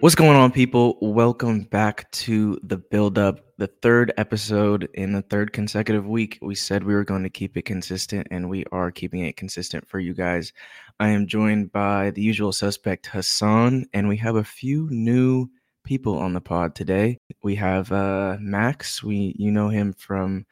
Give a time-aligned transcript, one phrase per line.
[0.00, 0.98] What's going on, people?
[1.00, 6.38] Welcome back to the build up, the third episode in the third consecutive week.
[6.42, 9.88] We said we were going to keep it consistent, and we are keeping it consistent
[9.88, 10.52] for you guys.
[11.00, 15.48] I am joined by the usual suspect, Hasaan, and we have a few new
[15.84, 17.16] people on the pod today.
[17.42, 19.02] We have uh, Max.
[19.02, 20.44] We you know him from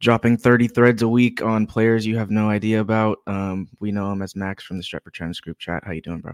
[0.00, 3.18] dropping 30 threads a week on players you have no idea about.
[3.26, 5.82] Um, we know him as Max from the Stretford Trends group chat.
[5.84, 6.32] How you doing, bro?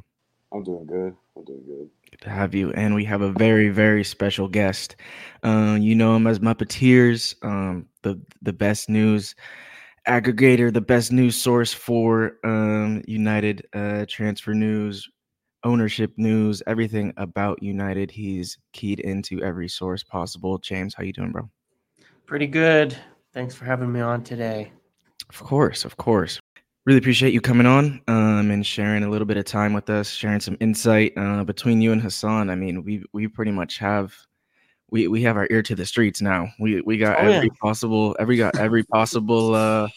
[0.52, 1.16] I'm doing good.
[1.36, 1.90] I'm doing good.
[2.10, 2.70] Good to have you.
[2.72, 4.96] And we have a very, very special guest.
[5.42, 9.34] Uh, you know him as Muppetiers, um, the the best news
[10.06, 15.08] aggregator, the best news source for um, United uh, transfer news,
[15.64, 18.10] ownership news, everything about United.
[18.10, 20.58] He's keyed into every source possible.
[20.58, 21.48] James, how you doing, bro?
[22.26, 22.96] Pretty good.
[23.34, 24.72] Thanks for having me on today.
[25.28, 26.40] Of course, of course
[26.86, 30.10] really appreciate you coming on um, and sharing a little bit of time with us,
[30.10, 32.50] sharing some insight uh, between you and Hasaan.
[32.50, 34.14] I mean, we we pretty much have
[34.90, 36.48] we we have our ear to the streets now.
[36.60, 37.54] We we got oh, every yeah.
[37.60, 39.88] possible every got every possible uh,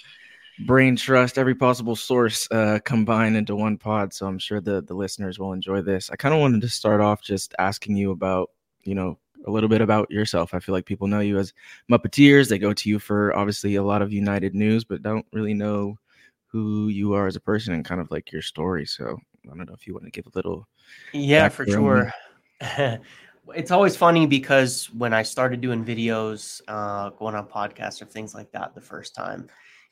[0.65, 4.13] brain trust, every possible source uh, combined into one pod.
[4.13, 6.09] So I'm sure the the listeners will enjoy this.
[6.09, 8.49] I kind of wanted to start off just asking you about
[8.83, 9.17] you know
[9.47, 10.53] a little bit about yourself.
[10.53, 11.53] I feel like people know you as
[11.89, 12.49] Muppetiers.
[12.49, 15.97] They go to you for obviously a lot of United news, but don't really know
[16.47, 18.85] who you are as a person and kind of like your story.
[18.85, 20.67] So I don't know if you want to give a little.
[21.13, 22.11] Yeah, for sure.
[23.55, 28.35] it's always funny because when I started doing videos, uh, going on podcasts or things
[28.35, 29.47] like that the first time,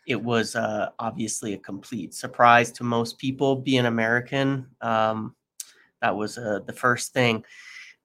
[0.08, 4.68] it was uh, obviously a complete surprise to most people being American.
[4.82, 5.36] Um,
[6.02, 7.44] that was uh, the first thing.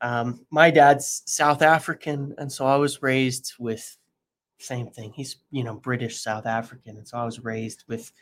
[0.02, 3.96] Um, my dad's South African, and so I was raised with
[4.58, 5.12] same thing.
[5.12, 8.12] He's you know British South African, and so I was raised with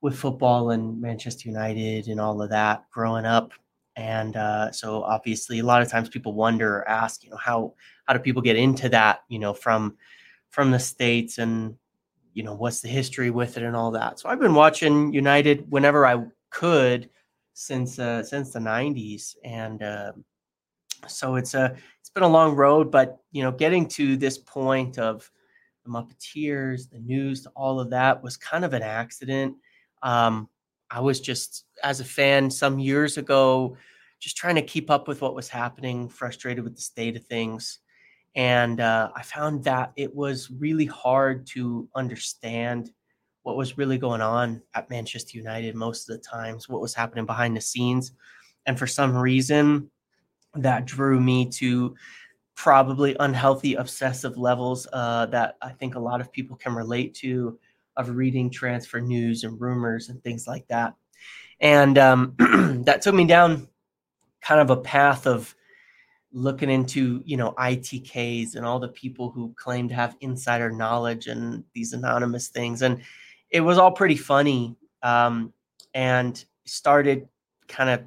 [0.00, 3.52] with football and Manchester United and all of that growing up.
[3.96, 7.74] And uh, so obviously a lot of times people wonder or ask, you know, how
[8.06, 9.96] how do people get into that, you know, from
[10.50, 11.76] from the States and
[12.34, 14.20] you know, what's the history with it and all that.
[14.20, 17.10] So I've been watching United whenever I could
[17.54, 19.34] since uh, since the 90s.
[19.42, 20.12] And uh,
[21.06, 24.98] so it's a it's been a long road, but you know, getting to this point
[24.98, 25.30] of
[25.84, 29.56] the Muppetiers, the news, all of that was kind of an accident.
[30.02, 30.48] Um,
[30.90, 33.76] I was just, as a fan some years ago,
[34.20, 37.80] just trying to keep up with what was happening, frustrated with the state of things.
[38.34, 42.90] And uh, I found that it was really hard to understand
[43.42, 47.26] what was really going on at Manchester United most of the times, what was happening
[47.26, 48.12] behind the scenes.
[48.66, 49.90] And for some reason,
[50.62, 51.94] that drew me to
[52.54, 57.58] probably unhealthy obsessive levels uh, that I think a lot of people can relate to
[57.96, 60.94] of reading transfer news and rumors and things like that.
[61.60, 62.34] And um,
[62.84, 63.68] that took me down
[64.40, 65.54] kind of a path of
[66.32, 71.26] looking into, you know, ITKs and all the people who claim to have insider knowledge
[71.26, 72.82] and these anonymous things.
[72.82, 73.02] And
[73.50, 74.76] it was all pretty funny.
[75.02, 75.52] Um,
[75.94, 77.28] and started
[77.66, 78.02] kind of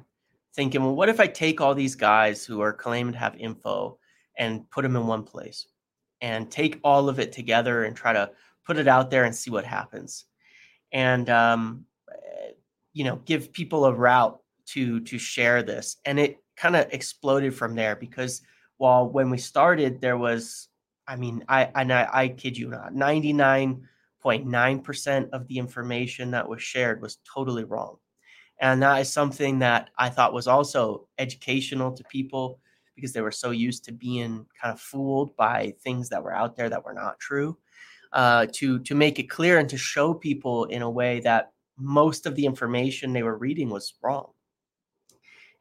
[0.54, 3.98] thinking, well, what if I take all these guys who are claiming to have info
[4.36, 5.66] and put them in one place
[6.20, 8.30] and take all of it together and try to
[8.64, 10.26] put it out there and see what happens?
[10.92, 12.52] And um, eh,
[12.92, 15.96] you know give people a route to to share this.
[16.04, 18.42] And it kind of exploded from there because
[18.76, 20.68] while when we started there was
[21.06, 26.62] i mean i and i, I kid you not 99.9% of the information that was
[26.62, 27.96] shared was totally wrong
[28.62, 32.58] and that is something that i thought was also educational to people
[32.94, 36.56] because they were so used to being kind of fooled by things that were out
[36.56, 37.56] there that were not true
[38.12, 42.26] uh, to to make it clear and to show people in a way that most
[42.26, 44.32] of the information they were reading was wrong.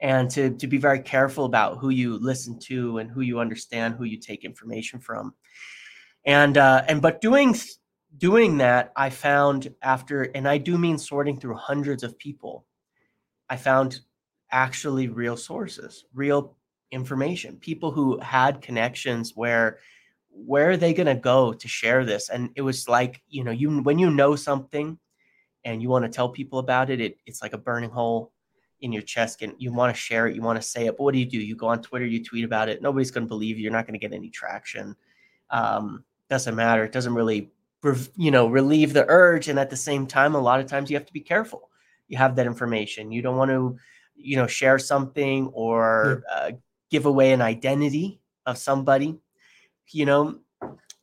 [0.01, 3.95] And to to be very careful about who you listen to and who you understand
[3.95, 5.33] who you take information from.
[6.25, 7.56] And uh, and but doing
[8.18, 12.65] doing that i found after and i do mean sorting through hundreds of people
[13.51, 14.00] i found
[14.51, 16.57] actually real sources real
[16.92, 19.77] information people who had connections where
[20.33, 22.30] where are they going to go to share this?
[22.30, 24.98] And it was like you know you when you know something
[25.63, 28.31] and you want to tell people about it, it it's like a burning hole
[28.81, 31.03] in your chest and you want to share it you want to say it but
[31.03, 31.38] what do you do?
[31.38, 33.86] You go on twitter you tweet about it nobody's going to believe you you're not
[33.86, 34.95] going to get any traction.
[35.50, 37.51] Um, doesn't matter it doesn't really
[38.15, 40.95] you know relieve the urge and at the same time a lot of times you
[40.95, 41.69] have to be careful
[42.12, 43.78] you have that information you don't want to
[44.16, 46.52] you know share something or uh,
[46.90, 49.18] give away an identity of somebody
[49.92, 50.38] you know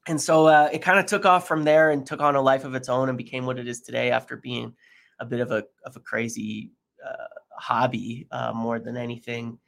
[0.07, 2.65] and so uh, it kind of took off from there and took on a life
[2.65, 4.75] of its own and became what it is today after being
[5.19, 6.73] a bit of a of a crazy
[7.05, 7.27] uh,
[7.59, 9.59] hobby uh, more than anything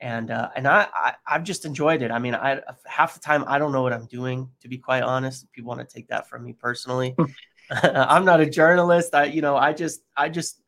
[0.00, 2.10] and uh, and I, I have just enjoyed it.
[2.10, 5.02] I mean, I half the time I don't know what I'm doing to be quite
[5.02, 5.44] honest.
[5.44, 7.24] If you want to take that from me personally, hmm.
[7.70, 9.14] I'm not a journalist.
[9.14, 10.60] I you know I just I just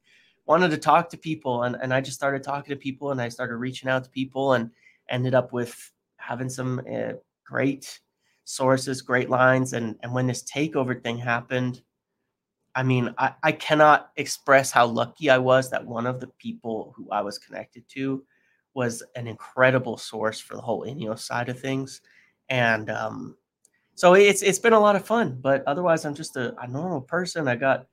[0.48, 3.28] wanted to talk to people and and I just started talking to people and I
[3.28, 4.70] started reaching out to people and
[5.08, 7.12] ended up with having some uh,
[7.44, 8.00] great
[8.44, 11.82] sources, great lines, and and when this takeover thing happened.
[12.74, 16.94] I mean, I, I cannot express how lucky I was that one of the people
[16.96, 18.22] who I was connected to
[18.74, 22.00] was an incredible source for the whole Ineos side of things.
[22.48, 23.36] And um,
[23.96, 25.38] so it's it's been a lot of fun.
[25.40, 27.48] But otherwise, I'm just a, a, normal person.
[27.48, 27.86] I got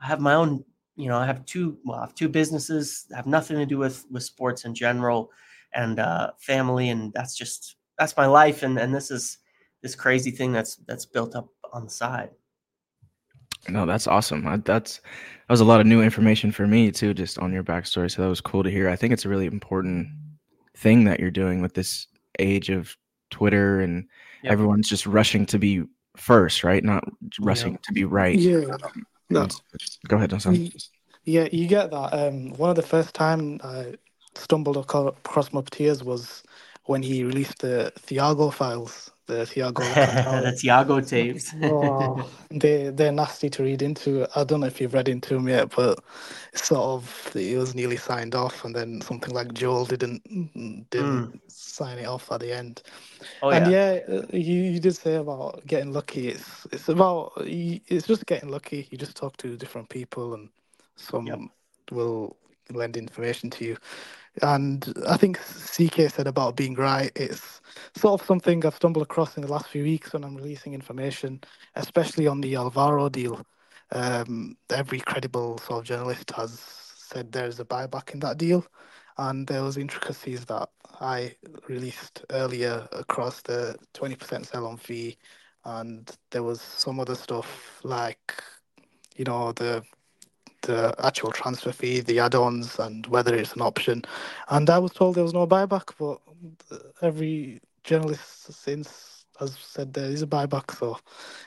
[0.00, 0.64] I have my own,
[0.98, 4.04] you know, I have two well, I have two businesses have nothing to do with
[4.10, 5.30] with sports in general
[5.72, 8.64] and uh, family, and that's just that's my life.
[8.64, 9.38] And and this is
[9.80, 12.30] this crazy thing that's that's built up on the side.
[13.68, 14.44] No, that's awesome.
[14.48, 17.62] I, that's that was a lot of new information for me too, just on your
[17.62, 18.10] backstory.
[18.10, 18.88] So that was cool to hear.
[18.88, 20.08] I think it's a really important
[20.76, 22.08] thing that you're doing with this
[22.40, 22.96] age of
[23.30, 24.04] Twitter and
[24.42, 24.52] yep.
[24.52, 25.84] everyone's just rushing to be
[26.16, 26.82] first, right?
[26.82, 27.04] Not
[27.40, 28.36] rushing to be right.
[28.36, 28.64] Yeah.
[28.82, 29.48] Um, no.
[30.06, 30.72] Go ahead, Hasaan.
[31.24, 32.14] Yeah, you get that.
[32.14, 33.94] Um, one of the first time I
[34.34, 36.42] stumbled across Muppetiers was
[36.88, 39.84] when he released the Thiago files the Thiago.
[40.42, 41.52] the Thiago tapes.
[41.62, 44.26] oh, they they're nasty to read into.
[44.34, 46.00] I don't know if you've read into them yet, but
[46.54, 50.22] sort of it was nearly signed off, and then something like Joel didn't
[50.90, 51.40] didn't mm.
[51.46, 52.82] sign it off at the end.
[53.42, 56.28] Oh, and yeah, yeah uh, you, you did say about getting lucky.
[56.28, 58.88] It's it's about it's just getting lucky.
[58.90, 60.48] You just talk to different people, and
[60.96, 61.38] some yep.
[61.92, 62.34] will
[62.70, 63.76] lend information to you.
[64.42, 67.10] And I think CK said about being right.
[67.14, 67.60] It's
[67.96, 71.40] sort of something I've stumbled across in the last few weeks when I'm releasing information,
[71.76, 73.44] especially on the Alvaro deal.
[73.90, 78.66] Um, every credible sort of journalist has said there's a buyback in that deal,
[79.16, 80.68] and there was intricacies that
[81.00, 81.34] I
[81.68, 85.16] released earlier across the 20% sell-on fee,
[85.64, 88.34] and there was some other stuff like,
[89.16, 89.82] you know, the
[90.68, 94.02] the actual transfer fee, the add-ons, and whether it's an option.
[94.50, 96.20] And I was told there was no buyback, but
[97.00, 100.76] every journalist since has said there is a buyback.
[100.78, 100.98] So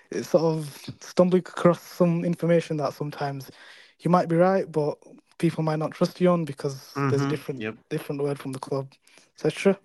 [0.09, 3.51] it's sort of stumbling across some information that sometimes
[3.99, 4.97] you might be right, but
[5.37, 7.09] people might not trust you on because mm-hmm.
[7.09, 7.31] there's a mm-hmm.
[7.31, 7.75] different yep.
[7.89, 8.87] different word from the club,
[9.35, 9.77] etc.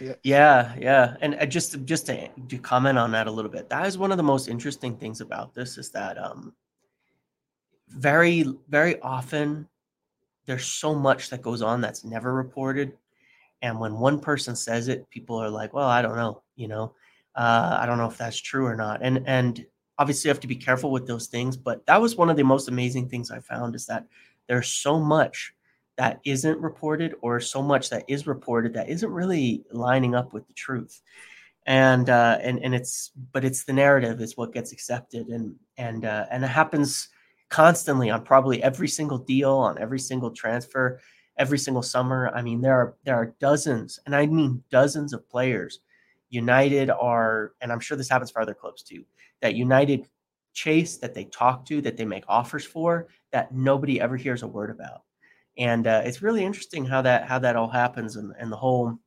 [0.00, 0.14] Yeah.
[0.24, 3.86] yeah, yeah, and uh, just just to, to comment on that a little bit, that
[3.86, 6.52] is one of the most interesting things about this is that um,
[7.88, 9.68] very very often
[10.46, 12.92] there's so much that goes on that's never reported.
[13.62, 16.94] And when one person says it people are like well i don't know you know?
[17.34, 19.00] Uh, i don't know if that's true or not.
[19.02, 19.64] And and
[19.98, 22.42] obviously you have to be careful with those things but that was one of the
[22.42, 24.06] most amazing things i found is that
[24.48, 25.54] there's so much
[25.96, 30.46] that isn't reported or so much that is reported that isn't really lining up with
[30.46, 31.02] the truth.
[31.66, 36.04] And uh, and and it's but it's the narrative is what gets accepted and and
[36.04, 37.08] uh, and it happens
[37.50, 41.00] constantly on probably every single deal, on every single transfer,
[41.38, 42.30] every single summer.
[42.34, 45.80] I mean, there are there are dozens, and I mean dozens of players.
[46.30, 49.04] United are, and I'm sure this happens for other clubs too,
[49.40, 50.08] that United
[50.52, 54.46] chase, that they talk to, that they make offers for, that nobody ever hears a
[54.46, 55.02] word about.
[55.58, 58.98] And uh, it's really interesting how that how that all happens, and, and the whole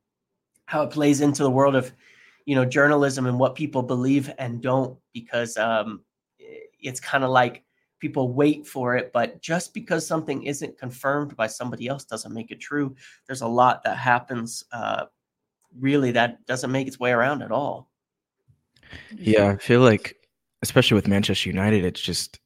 [0.65, 1.91] how it plays into the world of
[2.45, 6.01] you know journalism and what people believe and don't, because um,
[6.79, 7.63] it's kind of like
[7.99, 12.51] people wait for it but just because something isn't confirmed by somebody else doesn't make
[12.51, 12.95] it true.
[13.25, 15.05] There's a lot that happens uh,
[15.79, 17.89] really that doesn't make its way around at all.
[19.15, 20.15] Yeah i feel like
[20.61, 22.39] especially with manchester united it's just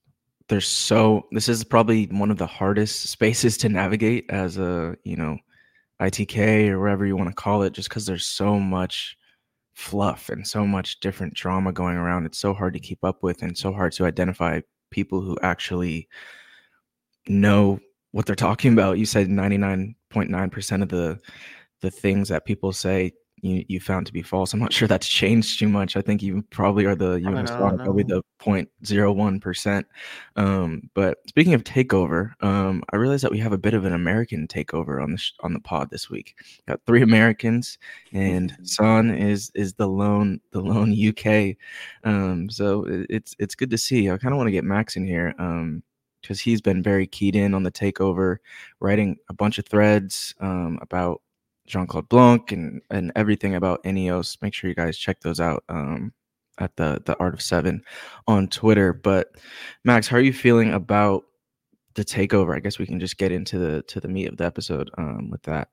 [0.48, 5.16] there's so this is probably one of the hardest spaces to navigate as a you
[5.16, 5.38] know
[6.02, 9.16] itk or whatever you want to call it just because there's so much
[9.74, 12.26] fluff and so much different drama going around.
[12.26, 16.08] It's so hard to keep up with and so hard to identify people who actually
[17.28, 17.80] know
[18.12, 18.98] what they're talking about.
[18.98, 21.20] You said 99.9% of the
[21.82, 24.54] the things that people say you, you found to be false.
[24.54, 25.98] I'm not sure that's changed too much.
[25.98, 29.88] I think you probably are the you know, probably the 0.01 percent.
[30.36, 33.94] Um, but speaking of takeover, um, I realized that we have a bit of an
[33.94, 36.36] American takeover on the sh- on the pod this week.
[36.68, 37.78] Got three Americans,
[38.62, 41.58] Hasaan is is the lone the lone UK.
[42.04, 44.10] Um, so it's it's good to see.
[44.10, 45.34] I kind of want to get Max in here.
[45.40, 45.84] Um,
[46.22, 48.38] because he's been very keyed in on the takeover,
[48.80, 51.20] writing a bunch of threads um, about
[51.68, 54.42] Jean Claude Blanc and and everything about Ineos.
[54.42, 55.64] Make sure you guys check those out.
[55.70, 56.14] Um,
[56.62, 57.84] at the the Art of Seven
[58.28, 58.94] on Twitter.
[58.94, 59.36] But
[59.84, 61.26] Max, how are you feeling about
[61.96, 62.56] the takeover?
[62.56, 65.30] I guess we can just get into the to the meat of the episode um,
[65.30, 65.70] with that.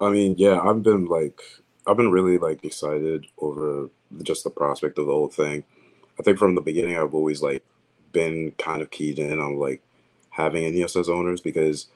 [0.00, 1.40] I mean, yeah, I've been like,
[1.86, 3.90] I've been really like excited over
[4.22, 5.64] just the prospect of the whole thing.
[6.18, 7.64] I think from the beginning, I've always like
[8.12, 9.82] been kind of keyed in on like
[10.30, 11.88] having Ineos as owners because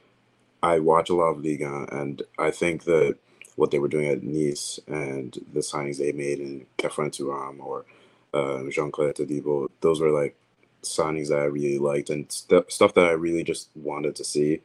[0.62, 3.16] I watch a lot of Liga, and I think that
[3.56, 7.84] what they were doing at Nice and the signings they made in Khéphren Thuram or
[8.32, 10.36] uh, Jean-Claude Todibo, those were like
[10.82, 14.62] signings that I really liked and st- stuff that I really just wanted to see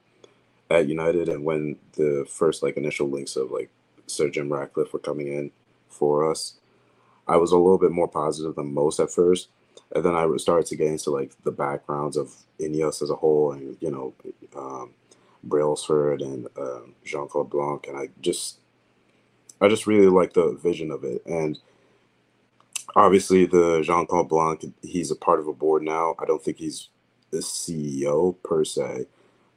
[0.70, 1.30] at United.
[1.30, 3.70] And when the first like initial links of like
[4.08, 5.52] Sir Jim Ratcliffe were coming in
[5.90, 6.56] for us,
[7.28, 9.50] I was a little bit more positive than most at first.
[9.94, 13.52] And then I started to get into like the backgrounds of Ineos as a whole,
[13.54, 14.14] and you know,
[14.56, 14.92] um,
[15.48, 18.60] Brailsford and uh, Jean Claude Blanc, and I just,
[19.62, 21.26] I just really like the vision of it.
[21.26, 21.60] And
[22.96, 26.16] obviously, the Jean Claude Blanc, he's a part of a board now.
[26.20, 26.90] I don't think he's
[27.32, 29.06] the CEO per se,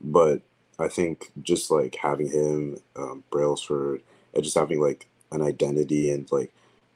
[0.00, 0.42] but
[0.78, 4.02] I think just like having him, um, Brailsford,
[4.34, 6.52] and just having like an identity and like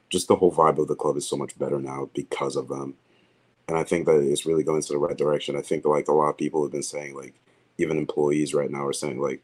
[0.09, 2.95] just the whole vibe of the club is so much better now because of them.
[3.67, 5.55] And I think that it's really going to the right direction.
[5.55, 7.33] I think like a lot of people have been saying like
[7.77, 9.41] even employees right now are saying like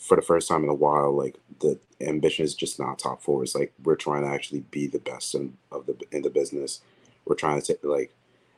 [0.00, 3.42] for the first time in a while like the ambition is just not top four.
[3.42, 6.80] It's like we're trying to actually be the best in of the in the business.
[7.24, 8.14] We're trying to like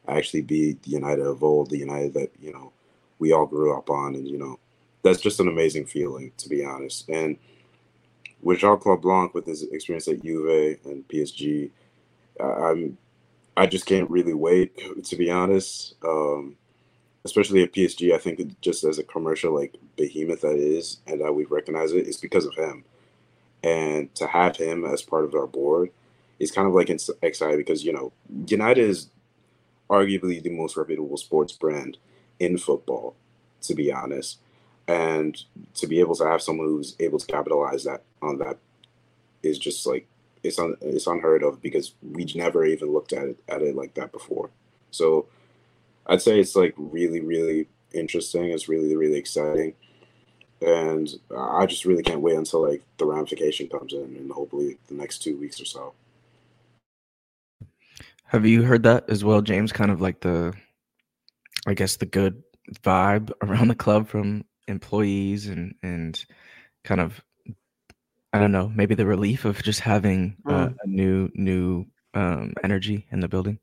[0.06, 2.72] actually be the United of old, the United that you know
[3.18, 4.58] we all grew up on, and you know
[5.02, 7.08] that's just an amazing feeling to be honest.
[7.08, 7.36] And
[8.42, 11.70] with Jean Claude Blanc, with his experience at Juve and PSG,
[12.40, 12.98] I'm
[13.56, 15.94] I just can't really wait to be honest.
[16.04, 16.56] Um,
[17.28, 21.35] especially at PSG, I think just as a commercial like behemoth that is, and that
[21.35, 22.85] we recognize it, is because of him.
[23.62, 25.90] And to have him as part of our board
[26.38, 26.90] is kind of like
[27.23, 28.12] exciting because you know
[28.47, 29.11] United is
[29.90, 31.99] arguably the most reputable sports brand
[32.38, 33.14] in football,
[33.62, 34.38] to be honest.
[34.87, 35.37] And
[35.75, 38.56] to be able to have someone who's able to capitalize that on that
[39.42, 40.06] is just like
[40.42, 43.94] it's un, it's unheard of because we never even looked at it at it like
[43.94, 44.50] that before.
[44.90, 45.26] So
[46.08, 48.46] I'd say it's like really, really interesting.
[48.46, 49.74] It's really, really exciting.
[50.60, 54.94] And I just really can't wait until like the ramification comes in and hopefully the
[54.94, 55.92] next two weeks or so.
[58.24, 59.72] Have you heard that as well, James?
[59.72, 60.52] Kind of like the,
[61.66, 62.42] I guess, the good
[62.82, 66.24] vibe around the club from employees and and
[66.84, 67.22] kind of,
[68.32, 73.06] I don't know, maybe the relief of just having uh, a new new um, energy
[73.10, 73.60] in the building.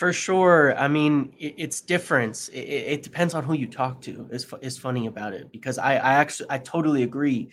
[0.00, 0.74] For sure.
[0.78, 2.48] I mean, it, it's different.
[2.54, 4.26] It, it, depends on who you talk to.
[4.32, 7.50] Is is funny about it because I I actually I totally agree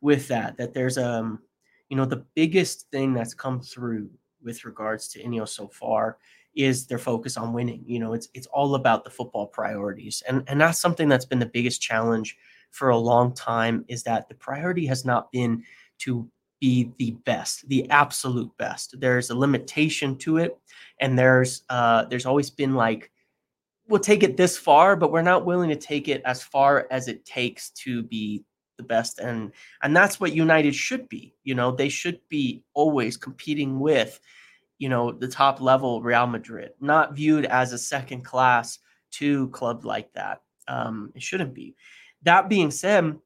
[0.00, 0.56] with that.
[0.56, 1.40] That there's um
[1.90, 4.08] you know the biggest thing that's come through
[4.42, 6.16] with regards to Ineos so far
[6.54, 7.82] is their focus on winning.
[7.84, 11.38] You know, it's it's all about the football priorities, and and that's something that's been
[11.38, 12.34] the biggest challenge
[12.70, 13.84] for a long time.
[13.88, 15.64] Is that the priority has not been
[15.98, 16.26] to
[16.60, 19.00] be the best, the absolute best.
[19.00, 20.58] There's a limitation to it,
[21.00, 23.10] and there's uh, there's always been like,
[23.88, 27.08] we'll take it this far, but we're not willing to take it as far as
[27.08, 28.44] it takes to be
[28.76, 29.52] the best, and
[29.82, 31.34] and that's what United should be.
[31.44, 34.20] You know, they should be always competing with,
[34.78, 38.78] you know, the top level Real Madrid, not viewed as a second class
[39.12, 40.42] to club like that.
[40.68, 41.74] Um, it shouldn't be.
[42.22, 43.18] That being said,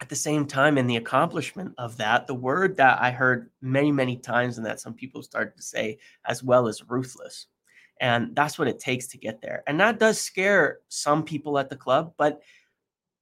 [0.00, 3.90] at the same time in the accomplishment of that the word that i heard many
[3.90, 7.46] many times and that some people started to say as well is ruthless.
[8.00, 9.64] And that's what it takes to get there.
[9.66, 12.40] And that does scare some people at the club but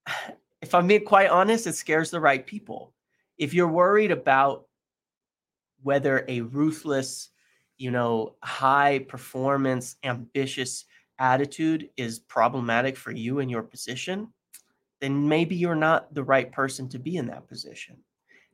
[0.62, 2.92] if i'm being quite honest it scares the right people.
[3.38, 4.66] If you're worried about
[5.82, 7.30] whether a ruthless
[7.78, 10.86] you know high performance ambitious
[11.18, 14.28] attitude is problematic for you in your position
[15.00, 17.96] then maybe you're not the right person to be in that position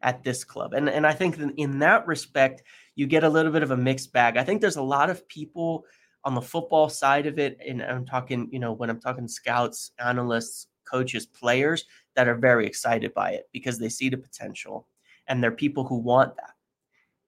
[0.03, 0.75] at this club.
[0.75, 2.63] And and I think that in that respect,
[2.95, 4.37] you get a little bit of a mixed bag.
[4.37, 5.85] I think there's a lot of people
[6.25, 9.91] on the football side of it, and I'm talking, you know, when I'm talking scouts,
[9.99, 11.85] analysts, coaches, players
[12.15, 14.87] that are very excited by it because they see the potential,
[15.27, 16.55] and they're people who want that,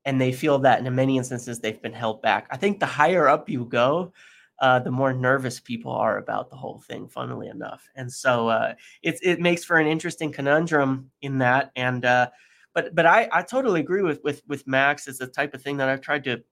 [0.05, 2.47] and they feel that in many instances they've been held back.
[2.51, 4.13] I think the higher up you go,
[4.61, 7.89] uh, the more nervous people are about the whole thing, funnily enough.
[7.97, 11.73] And so uh, it, it makes for an interesting conundrum in that.
[11.77, 12.31] And uh,
[12.73, 15.09] but but I, I totally agree with with with Max.
[15.09, 16.43] It's the type of thing that I've tried to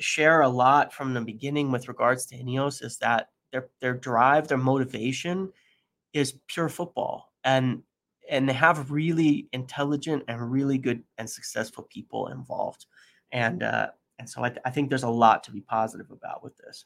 [0.00, 4.48] share a lot from the beginning with regards to Ineos is that their their drive,
[4.48, 5.52] their motivation
[6.12, 7.32] is pure football.
[7.44, 7.82] And
[8.28, 12.86] and they have really intelligent and really good and successful people involved.
[13.32, 16.42] And uh, and so I, th- I think there's a lot to be positive about
[16.42, 16.84] with this.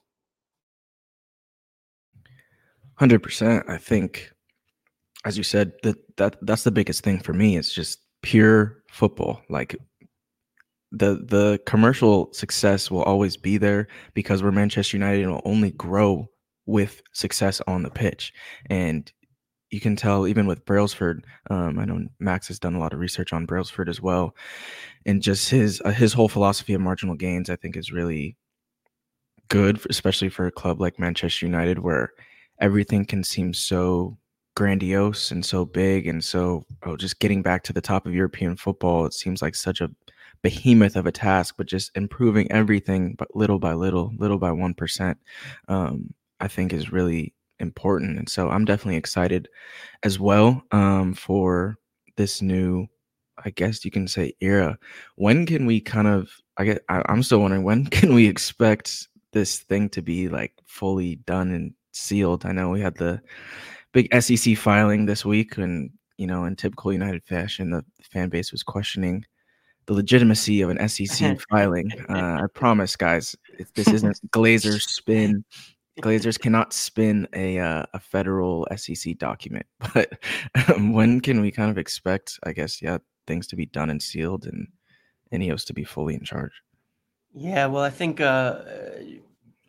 [2.95, 3.65] Hundred percent.
[3.69, 4.31] I think,
[5.25, 7.57] as you said, that that that's the biggest thing for me.
[7.57, 9.41] It's just pure football.
[9.49, 9.77] Like
[10.93, 15.71] the the commercial success will always be there because we're Manchester United and will only
[15.73, 16.29] grow
[16.67, 18.33] with success on the pitch.
[18.67, 19.11] And
[19.73, 23.01] you can tell even with Brailsford, um, I know Max has done a lot of
[23.01, 24.37] research on Brailsford as well,
[25.07, 28.37] and just his uh, his whole philosophy of marginal gains, I think, is really
[29.49, 32.13] good, especially for a club like Manchester United, where
[32.61, 34.19] everything can seem so
[34.55, 38.57] grandiose and so big, and so oh, just getting back to the top of European
[38.57, 39.91] football, it seems like such a
[40.43, 44.75] behemoth of a task, but just improving everything, but little by little, little by one
[44.75, 45.19] percent,
[45.69, 48.19] um, I think is really important.
[48.19, 49.49] And so I'm definitely excited
[50.03, 51.79] as well um, for
[52.17, 52.87] this new,
[53.43, 54.79] I guess you can say, era.
[55.17, 56.31] When can we kind of?
[56.59, 56.85] I get.
[56.91, 61.51] I, I'm still wondering when can we expect this thing to be like fully done
[61.53, 62.45] and sealed.
[62.45, 63.23] I know we had the
[63.93, 68.53] big SEC filing this week, and you know, in typical United fashion, the fan base
[68.53, 69.25] was questioning
[69.87, 71.91] the legitimacy of an SEC filing.
[72.09, 75.45] Uh, I promise, guys, if this isn't Glazer spin
[76.01, 80.13] Glazers cannot spin a uh, a federal SEC document, but
[80.69, 82.39] um, when can we kind of expect?
[82.45, 84.69] I guess yeah, things to be done and sealed, and
[85.33, 86.53] Ineos to be fully in charge.
[87.35, 88.61] Yeah, well, I think uh,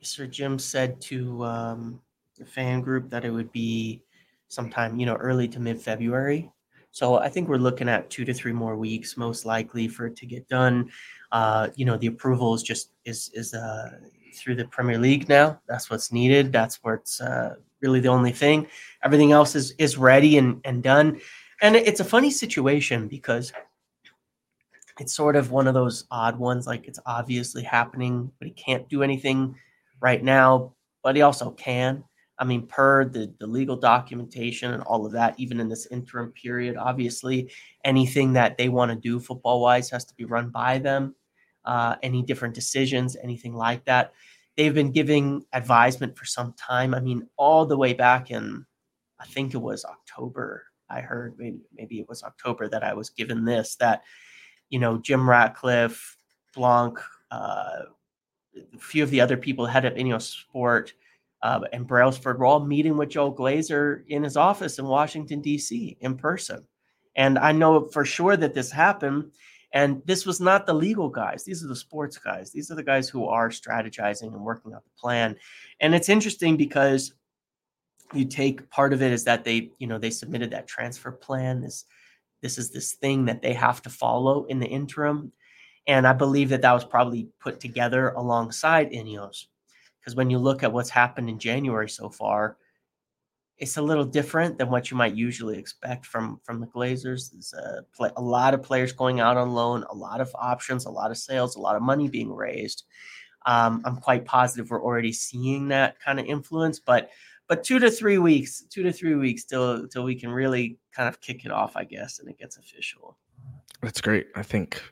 [0.02, 2.02] Sir Jim said to um,
[2.38, 4.02] the fan group that it would be
[4.48, 6.50] sometime, you know, early to mid February.
[6.92, 10.16] So I think we're looking at two to three more weeks, most likely, for it
[10.18, 10.92] to get done.
[11.32, 13.92] Uh, you know, the approval is just is is uh,
[14.36, 15.60] through the Premier League now.
[15.68, 16.52] That's what's needed.
[16.52, 18.68] That's where it's uh, really the only thing.
[19.04, 21.20] Everything else is is ready and and done.
[21.62, 23.54] And it's a funny situation because
[25.00, 26.68] it's sort of one of those odd ones.
[26.68, 29.56] Like it's obviously happening, but he can't do anything
[30.02, 30.74] right now.
[31.04, 32.04] But he also can.
[32.40, 36.32] I mean, per the, the legal documentation and all of that, even in this interim
[36.32, 37.52] period, obviously,
[37.86, 41.16] anything that they want to do football wise has to be run by them
[41.66, 44.14] uh, any different decisions, anything like that.
[44.56, 46.94] They've been giving advisement for some time.
[46.94, 48.66] I mean, all the way back in,
[49.20, 50.66] I think it was October.
[50.90, 54.04] I heard maybe maybe it was October that I was given this that,
[54.70, 56.18] you know, Jim Ratcliffe,
[56.54, 57.00] Blanc,
[57.32, 57.84] uh,
[58.56, 60.94] a few of the other people head of Ineos Sport,
[61.42, 65.98] uh, and Brailsford were all meeting with Joel Glazer in his office in Washington D.C.
[66.00, 66.66] in person.
[67.16, 69.32] And I know for sure that this happened
[69.74, 71.44] and this was not the legal guys.
[71.44, 72.52] These are the sports guys.
[72.52, 75.36] These are the guys who are strategizing and working out the plan.
[75.80, 77.14] And it's interesting because
[78.14, 81.62] you take part of it is that they, you know, they submitted that transfer plan.
[81.62, 81.86] This,
[82.44, 85.32] this is this thing that they have to follow in the interim.
[85.88, 89.48] And I believe that that was probably put together alongside Ineos.
[90.00, 92.58] Because when you look at what's happened in January so far,
[93.64, 97.32] it's a little different than what you might usually expect from from the Glazers.
[97.32, 100.86] There's a, play, a lot of players going out on loan, a lot of options,
[100.86, 102.84] a lot of sales, a lot of money being raised.
[103.46, 107.10] Um, I'm quite positive we're already seeing that kind of influence, but
[107.48, 111.08] but two to three weeks, two to three weeks till till we can really kind
[111.08, 113.18] of kick it off, I guess, and it gets official.
[113.82, 114.28] That's great.
[114.36, 114.84] I think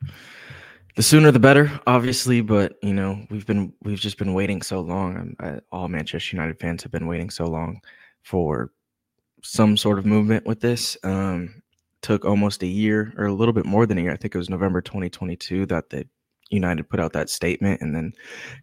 [0.95, 4.79] the sooner the better, obviously, but you know we've been we've just been waiting so
[4.79, 5.36] long.
[5.41, 7.81] I, all Manchester United fans have been waiting so long
[8.23, 8.71] for
[9.43, 10.97] some sort of movement with this.
[11.03, 11.62] Um,
[12.01, 14.12] took almost a year or a little bit more than a year.
[14.12, 16.07] I think it was November 2022 that the
[16.49, 18.13] United put out that statement, and then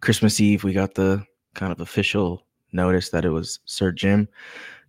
[0.00, 4.28] Christmas Eve we got the kind of official notice that it was Sir Jim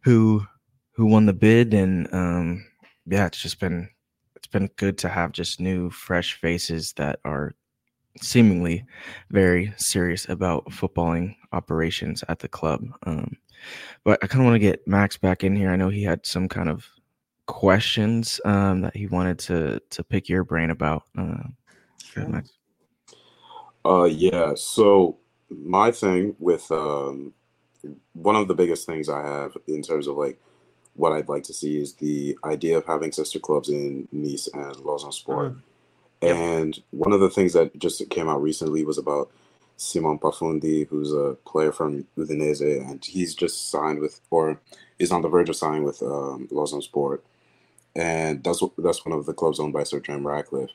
[0.01, 0.45] who
[0.91, 2.65] who won the bid, and um,
[3.05, 3.89] yeah, it's just been
[4.36, 7.53] it's been good to have just new, fresh faces that are
[8.21, 8.86] seemingly
[9.29, 12.86] very serious about footballing operations at the club.
[13.03, 13.38] Um,
[14.04, 15.69] but I kind of want to get Max back in here.
[15.69, 16.88] I know he had some kind of
[17.45, 21.04] questions um, that he wanted to to pick your brain about.
[21.17, 21.43] Uh,
[22.04, 22.28] sure.
[22.28, 22.52] Max.
[23.86, 24.54] Uh, yeah.
[24.56, 25.17] So
[25.50, 27.34] my thing with um,
[28.13, 30.39] one of the biggest things I have in terms of like
[30.93, 34.76] what I'd like to see is the idea of having sister clubs in Nice and
[34.82, 35.54] Lausanne Sport.
[35.54, 35.62] Mm.
[36.22, 39.32] And one of the things that just came out recently was about
[39.80, 44.60] Simon Pafundi, who's a player from Udinese, and he's just signed with, or
[45.00, 47.24] is on the verge of signing with um, Lausanne Sport,
[47.96, 50.72] and that's that's one of the clubs owned by Sir Jim Ratcliffe.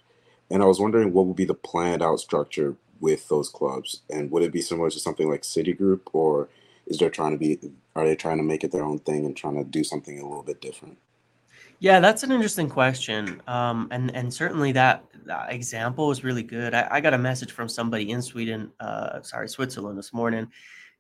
[0.51, 4.31] And I was wondering what would be the planned out structure with those clubs, and
[4.31, 6.49] would it be similar to something like City Group, or
[6.87, 7.59] is there trying to be,
[7.95, 10.27] are they trying to make it their own thing and trying to do something a
[10.27, 10.97] little bit different?
[11.85, 16.73] Yeah, that's an interesting question, um, and and certainly that, that example is really good.
[16.73, 20.49] I, I, got a message from somebody in Sweden, uh, sorry, Switzerland this morning,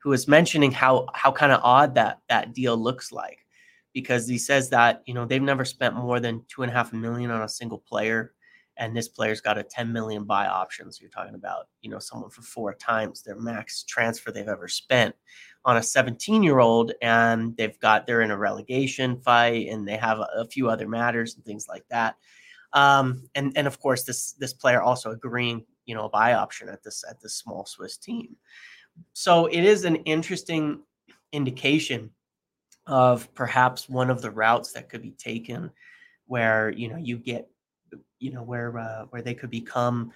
[0.03, 3.47] who was mentioning how how kind of odd that that deal looks like,
[3.95, 6.93] because he says that you know they've never spent more than two and a half
[6.93, 8.35] million on a single player,
[8.77, 10.93] and this player's got a 10 million buy option.
[10.93, 14.69] So you're talking about you know someone for four times their max transfer they've ever
[14.69, 15.15] spent
[15.65, 19.97] on a 17 year old and they've got they're in a relegation fight and they
[19.97, 22.17] have a, a few other matters and things like that.
[22.73, 26.69] Um, and and of course this this player also agreeing you know a buy option
[26.69, 28.37] at this at this small swiss team.
[29.13, 30.83] So it is an interesting
[31.33, 32.11] indication
[32.87, 35.71] of perhaps one of the routes that could be taken
[36.27, 37.49] where you know you get
[38.19, 40.13] you know where uh, where they could become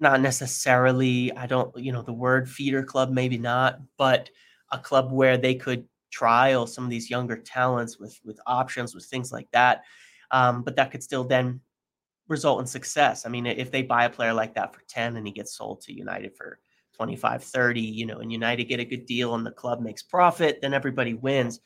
[0.00, 4.30] not necessarily i don't you know the word feeder club maybe not but
[4.72, 9.04] a club where they could trial some of these younger talents with with options with
[9.04, 9.82] things like that
[10.30, 11.60] um, but that could still then
[12.28, 13.26] result in success.
[13.26, 15.80] I mean if they buy a player like that for 10 and he gets sold
[15.82, 16.58] to united for
[16.94, 20.60] 25 30 you know and united get a good deal and the club makes profit
[20.62, 21.60] then everybody wins.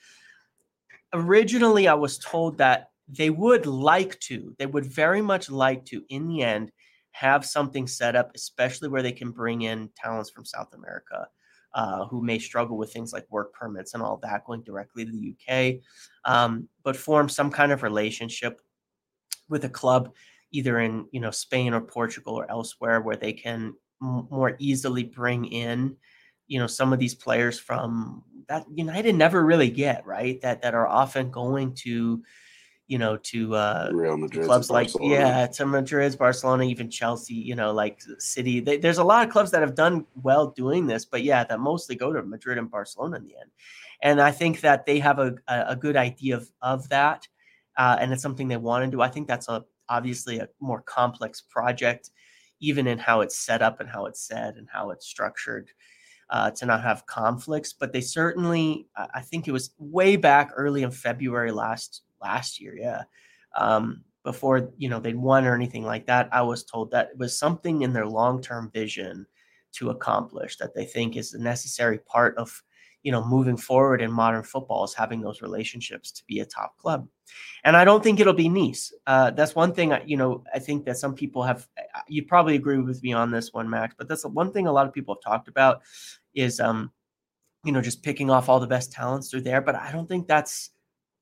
[1.12, 6.02] Originally i was told that they would like to they would very much like to
[6.08, 6.72] in the end
[7.12, 11.26] have something set up especially where they can bring in talents from south america
[11.74, 15.12] uh, who may struggle with things like work permits and all that going directly to
[15.12, 15.80] the UK,
[16.24, 18.60] um, but form some kind of relationship
[19.48, 20.14] with a club
[20.50, 25.04] either in you know Spain or Portugal or elsewhere where they can m- more easily
[25.04, 25.96] bring in
[26.46, 30.40] you know some of these players from that United never really get right?
[30.40, 32.22] That that are often going to
[32.88, 37.34] you know, to uh, Real Madrid, clubs like yeah, to Madrid, Barcelona, even Chelsea.
[37.34, 38.60] You know, like City.
[38.60, 41.60] They, there's a lot of clubs that have done well doing this, but yeah, that
[41.60, 43.50] mostly go to Madrid and Barcelona in the end.
[44.02, 47.28] And I think that they have a, a good idea of of that,
[47.76, 49.02] uh, and it's something they want to do.
[49.02, 52.10] I think that's a obviously a more complex project,
[52.60, 55.70] even in how it's set up and how it's said and how it's structured.
[56.30, 60.82] Uh, to not have conflicts, but they certainly, I think it was way back early
[60.82, 62.76] in February last last year.
[62.76, 63.02] Yeah.
[63.56, 67.18] Um, before you know they'd won or anything like that, I was told that it
[67.18, 69.26] was something in their long-term vision
[69.72, 72.62] to accomplish that they think is a necessary part of
[73.02, 76.76] you know moving forward in modern football is having those relationships to be a top
[76.78, 77.06] club
[77.64, 80.58] and i don't think it'll be nice uh, that's one thing I, you know i
[80.58, 81.68] think that some people have
[82.08, 84.86] you probably agree with me on this one max but that's one thing a lot
[84.86, 85.82] of people have talked about
[86.34, 86.90] is um
[87.64, 90.26] you know just picking off all the best talents through there but i don't think
[90.26, 90.70] that's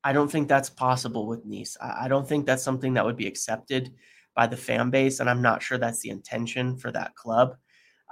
[0.06, 1.76] I don't think that's possible with Nice.
[1.80, 3.92] I, don't think that's something that would be accepted
[4.36, 7.56] by the fan base, and I'm not sure that's the intention for that club.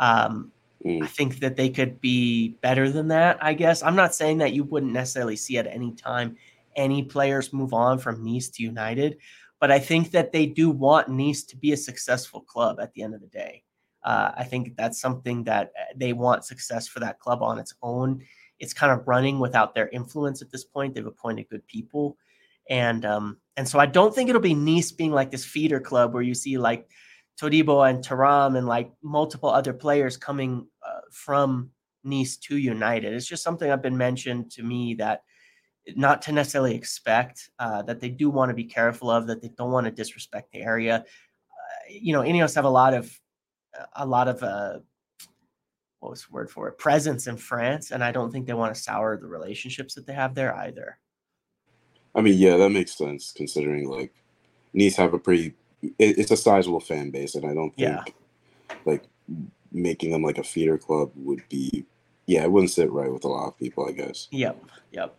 [0.00, 0.50] Um,
[0.84, 1.04] mm.
[1.04, 3.38] I think that they could be better than that.
[3.40, 6.36] I guess I'm not saying that you wouldn't necessarily see at any time
[6.74, 9.18] any players move on from Nice to United,
[9.60, 13.02] but I think that they do want Nice to be a successful club at the
[13.02, 13.62] end of the day.
[14.02, 17.74] Uh, I think that's something that uh, they want success for that club on its
[17.82, 18.24] own
[18.64, 20.94] it's kind of running without their influence at this point.
[20.94, 22.16] They've appointed good people,
[22.70, 26.14] and um, and so I don't think it'll be Nice being like this feeder club
[26.14, 26.88] where you see like
[27.40, 31.70] Todibo and Thuram and like multiple other players coming uh, from
[32.04, 33.12] Nice to United.
[33.12, 35.22] It's just something I've been mentioned to me that
[35.94, 39.50] not to necessarily expect uh, that they do want to be careful of that they
[39.58, 41.04] don't want to disrespect the area.
[41.04, 43.12] Uh, you know, Ineos have a lot of
[43.96, 44.78] a lot of uh,
[46.04, 48.74] what was the word for it presence in France, and I don't think they want
[48.74, 50.98] to sour the relationships that they have there either.
[52.14, 54.12] I mean, yeah, that makes sense considering like
[54.74, 58.04] Nice have a pretty it, it's a sizable fan base, and I don't think yeah.
[58.84, 59.04] like
[59.72, 61.86] making them like a feeder club would be
[62.26, 64.28] yeah, it wouldn't sit right with a lot of people, I guess.
[64.30, 64.62] Yep,
[64.92, 65.16] yep.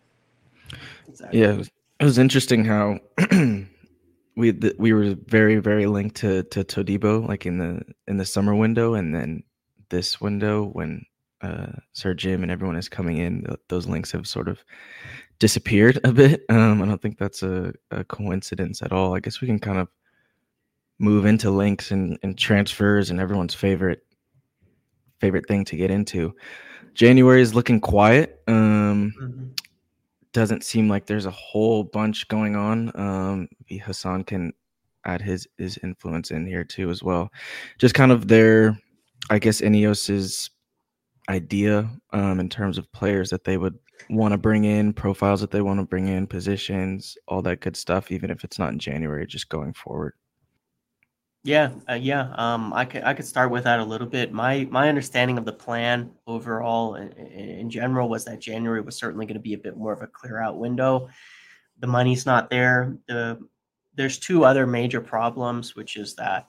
[1.08, 1.40] Exactly.
[1.40, 1.70] Yeah, it was,
[2.00, 2.98] it was interesting how
[4.36, 8.54] we we were very very linked to to Todibo like in the in the summer
[8.54, 9.42] window, and then
[9.90, 11.04] this window when
[11.42, 14.62] uh, Sir Jim and everyone is coming in, th- those links have sort of
[15.38, 16.44] disappeared a bit.
[16.50, 19.14] Um, I don't think that's a, a, coincidence at all.
[19.14, 19.88] I guess we can kind of
[20.98, 24.02] move into links and, and transfers and everyone's favorite
[25.20, 26.34] favorite thing to get into.
[26.94, 28.42] January is looking quiet.
[28.46, 29.46] Um, mm-hmm.
[30.32, 32.92] Doesn't seem like there's a whole bunch going on.
[32.94, 34.52] Um, Hasaan can
[35.04, 37.30] add his his influence in here too as well.
[37.78, 38.78] Just kind of their
[39.30, 40.50] I guess Ineos's
[41.28, 43.78] idea um, in terms of players that they would
[44.10, 47.76] want to bring in, profiles that they want to bring in, positions, all that good
[47.76, 50.14] stuff, even if it's not in January, just going forward.
[51.42, 52.32] Yeah, uh, yeah.
[52.34, 54.32] Um, I could I could start with that a little bit.
[54.32, 59.26] My my understanding of the plan overall, in, in general, was that January was certainly
[59.26, 61.08] going to be a bit more of a clear out window.
[61.78, 62.96] The money's not there.
[63.06, 63.38] The
[63.94, 66.48] there's two other major problems, which is that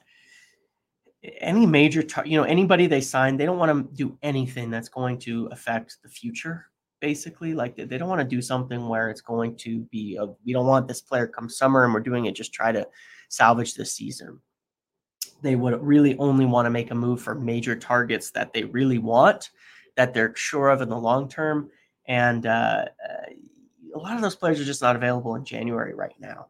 [1.40, 4.90] any major, tar- you know, anybody they sign, they don't want to do anything that's
[4.90, 6.68] going to affect the future.
[7.00, 10.54] Basically, like they, don't want to do something where it's going to be a, we
[10.54, 12.88] don't want this player come summer and we're doing it just try to
[13.30, 14.40] salvage this season.
[15.44, 18.98] They would really only want to make a move for major targets that they really
[18.98, 19.52] want,
[19.96, 21.70] that they're sure of in the long term,
[22.08, 23.32] and uh, uh
[23.96, 26.48] a lot of those players are just not available in January right now.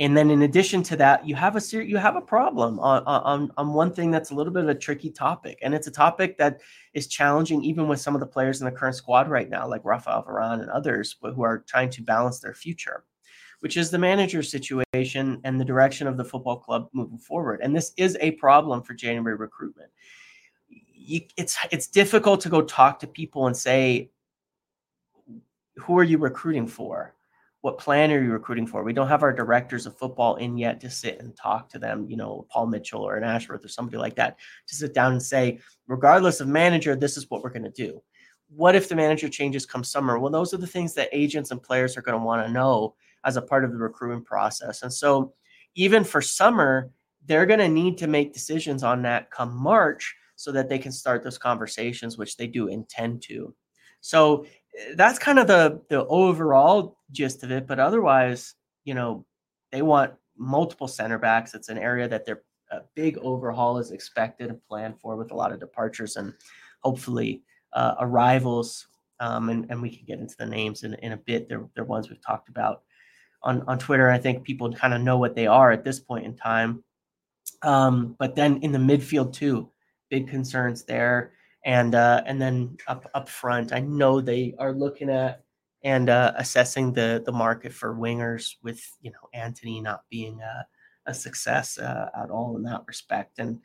[0.00, 3.04] And then in addition to that, you have a ser- you have a problem on,
[3.04, 5.92] on on one thing that's a little bit of a tricky topic, and it's a
[5.92, 6.62] topic that
[6.94, 9.84] is challenging even with some of the players in the current squad right now, like
[9.84, 13.04] Rafael Varane and others, who are trying to balance their future,
[13.60, 17.60] which is the manager situation and the direction of the football club moving forward.
[17.62, 19.92] And this is a problem for January recruitment.
[20.68, 24.10] You, it's it's difficult to go talk to people and say,
[25.76, 27.14] who are you recruiting for?
[27.64, 28.82] What plan are you recruiting for?
[28.82, 32.04] We don't have our directors of football in yet to sit and talk to them,
[32.10, 35.22] you know, Paul Mitchell or an Ashworth or somebody like that, to sit down and
[35.22, 38.02] say, regardless of manager, this is what we're going to do.
[38.54, 40.18] What if the manager changes come summer?
[40.18, 42.96] Well, those are the things that agents and players are going to want to know
[43.24, 44.82] as a part of the recruiting process.
[44.82, 45.32] And so,
[45.74, 46.90] even for summer,
[47.24, 50.92] they're going to need to make decisions on that come March so that they can
[50.92, 53.54] start those conversations, which they do intend to.
[54.04, 54.44] So
[54.78, 57.66] eh, that's kind of the the overall gist of it.
[57.66, 59.24] But otherwise, you know,
[59.72, 61.54] they want multiple center backs.
[61.54, 62.42] It's an area that their
[62.94, 66.32] big overhaul is expected and planned for with a lot of departures and
[66.80, 68.86] hopefully uh, arrivals.
[69.20, 71.48] Um, and, and we can get into the names in, in a bit.
[71.48, 72.82] They're, they're ones we've talked about
[73.42, 74.10] on, on Twitter.
[74.10, 76.82] I think people kind of know what they are at this point in time.
[77.62, 79.70] Um, but then in the midfield, too,
[80.10, 81.32] big concerns there
[81.64, 85.43] and uh, and then up up front, I know they are looking at
[85.84, 90.66] and uh, assessing the the market for wingers with you know Antony not being a,
[91.06, 93.60] a success uh, at all in that respect, and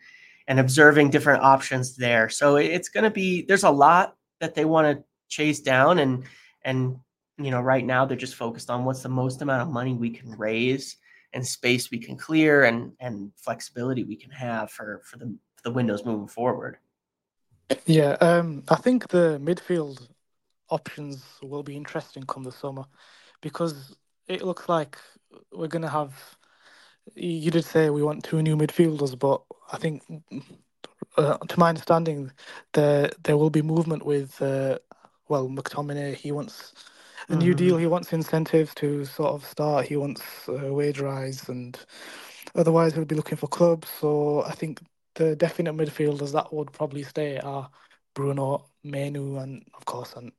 [0.47, 2.29] and observing different options there.
[2.29, 6.25] So it's going to be there's a lot that they want to chase down, and
[6.63, 6.97] and
[7.38, 10.10] you know right now they're just focused on what's the most amount of money we
[10.10, 10.97] can raise
[11.34, 15.63] and space we can clear and and flexibility we can have for for the for
[15.63, 16.77] the windows moving forward.
[17.86, 20.08] Yeah, um, I think the midfield
[20.69, 22.86] options will be interesting come the summer
[23.41, 23.95] because
[24.27, 24.97] it looks like
[25.51, 26.13] we're going to have.
[27.15, 30.03] You did say we want two new midfielders, but I think,
[31.17, 32.32] uh, to my understanding,
[32.73, 34.41] there there will be movement with.
[34.41, 34.79] Uh,
[35.27, 36.73] well, McTominay, he wants
[37.29, 37.58] a new mm-hmm.
[37.58, 37.77] deal.
[37.77, 39.86] He wants incentives to sort of start.
[39.86, 41.79] He wants a wage rise, and
[42.55, 43.88] otherwise he'll be looking for clubs.
[43.99, 44.82] So I think
[45.15, 47.69] the definite midfielders that would probably stay are
[48.15, 50.32] Bruno, Mainoo, and of course, and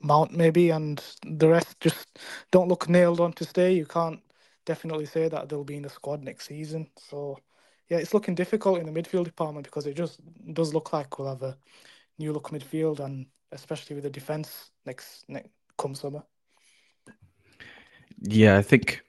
[0.00, 2.18] Mount maybe, and the rest just
[2.50, 3.72] don't look nailed on to stay.
[3.74, 4.20] You can't
[4.66, 6.88] definitely say that they'll be in the squad next season.
[6.96, 7.38] So,
[7.88, 10.20] yeah, it's looking difficult in the midfield department because it just
[10.52, 11.56] does look like we'll have a
[12.18, 16.22] new look midfield, and especially with the defense next next come summer.
[18.20, 19.02] Yeah, I think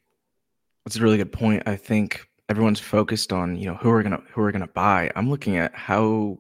[0.86, 1.64] that's a really good point.
[1.66, 5.12] I think everyone's focused on you know who are gonna who are gonna buy.
[5.16, 6.40] I'm looking at how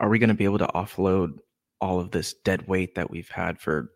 [0.00, 1.38] are we gonna be able to offload
[1.80, 3.92] all of this dead weight that we've had for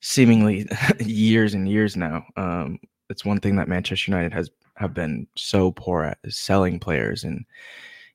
[0.00, 0.68] seemingly
[1.00, 2.24] years and years now.
[2.36, 6.78] Um, it's one thing that Manchester United has have been so poor at is selling
[6.78, 7.44] players, and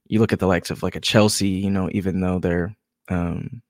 [0.07, 1.49] you look at the likes of like a Chelsea.
[1.49, 2.75] You know, even though they're
[3.09, 3.61] um,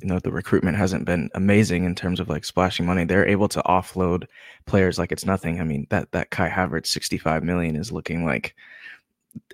[0.00, 3.48] you know the recruitment hasn't been amazing in terms of like splashing money they're able
[3.48, 4.26] to offload
[4.66, 8.54] players like it's nothing i mean that that kai havertz 65 million is looking like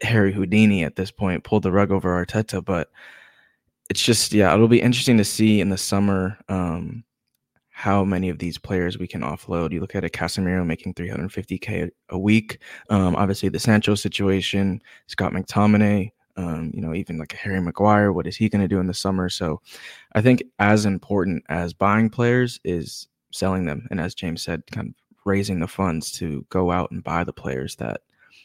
[0.02, 2.90] harry houdini at this point pulled the rug over arteta but
[3.90, 7.04] it's just yeah it'll be interesting to see in the summer um,
[7.80, 9.72] how many of these players we can offload.
[9.72, 12.58] You look at a Casemiro making 350k a week.
[12.90, 18.26] Um, obviously, the Sancho situation, Scott McTominay, um, you know, even like Harry Maguire, what
[18.26, 19.30] is he going to do in the summer?
[19.30, 19.62] So
[20.12, 23.86] I think as important as buying players is selling them.
[23.90, 27.32] And as James said, kind of raising the funds to go out and buy the
[27.32, 28.02] players that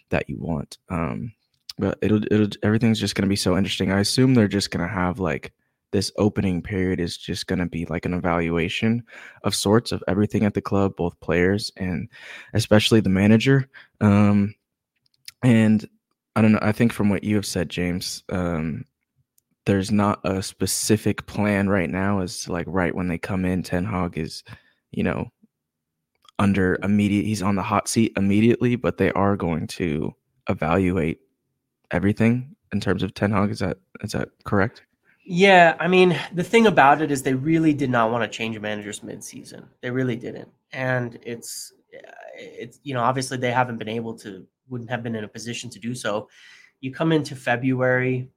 [0.10, 0.78] that you want.
[0.90, 1.34] Um,
[1.78, 3.92] but it'll, it'll everything's just going to be so interesting.
[3.92, 5.54] I assume they're just going to have like
[5.92, 9.04] this opening period is just going to be like an evaluation
[9.44, 12.10] of sorts of everything at the club, both players and
[12.54, 13.68] especially the manager.
[14.02, 14.56] Um,
[15.42, 15.88] and
[16.36, 16.60] I don't know.
[16.62, 18.84] I think from what you have said, James, um,
[19.66, 23.64] there's not a specific plan right now as to like right when they come in,
[23.64, 24.44] Ten Hag is,
[24.92, 25.32] you know,
[26.38, 30.14] under immediate he's on the hot seat immediately, but they are going to
[30.50, 31.20] evaluate
[31.92, 33.52] everything in terms of Ten Hag.
[33.52, 34.84] Is that is that correct?
[35.28, 38.60] Yeah, I mean, the thing about it is they really did not want to change
[38.60, 39.66] managers mid-season.
[39.82, 40.50] They really didn't.
[40.72, 45.16] And it's uh, it's you know obviously they haven't been able to wouldn't have been
[45.16, 46.30] in a position to do so.
[46.82, 48.30] You come into February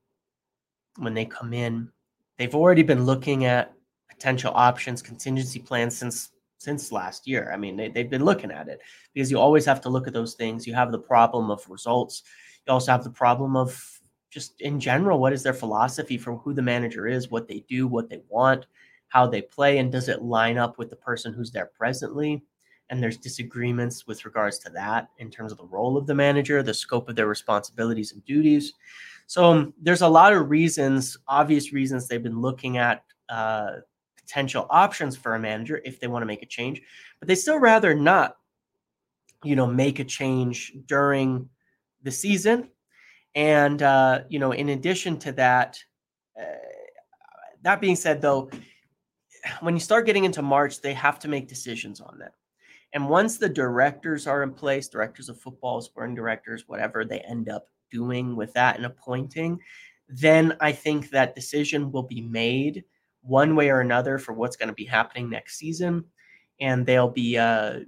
[0.97, 1.91] when they come in,
[2.37, 3.73] they've already been looking at
[4.09, 7.51] potential options, contingency plans since since last year.
[7.53, 8.81] I mean, they, they've been looking at it
[9.15, 10.67] because you always have to look at those things.
[10.67, 12.25] You have the problem of results.
[12.69, 14.01] You also have the problem of
[14.31, 17.87] just in general, what is their philosophy for who the manager is, what they do,
[17.87, 18.67] what they want,
[19.09, 22.43] how they play, and does it line up with the person who's there presently?
[22.91, 26.63] And there's disagreements with regards to that in terms of the role of the manager,
[26.63, 28.75] the scope of their responsibilities and duties.
[29.27, 33.77] So um, there's a lot of reasons, obvious reasons they've been looking at uh,
[34.17, 36.83] potential options for a manager if they want to make a change,
[37.19, 38.37] but they still rather not,
[39.43, 41.49] you know, make a change during
[42.09, 42.71] the season.
[43.35, 45.79] And uh, you know, in addition to that,
[46.41, 46.45] uh,
[47.63, 48.51] that being said, though,
[49.61, 52.33] when you start getting into March, they have to make decisions on that.
[52.95, 57.51] And once the directors are in place, directors of football, sporting directors, whatever they end
[57.51, 59.61] up doing with that and appointing,
[60.09, 62.85] then I think that decision will be made
[63.21, 66.05] one way or another for what's going to be happening next season,
[66.61, 67.81] and they'll be, uh,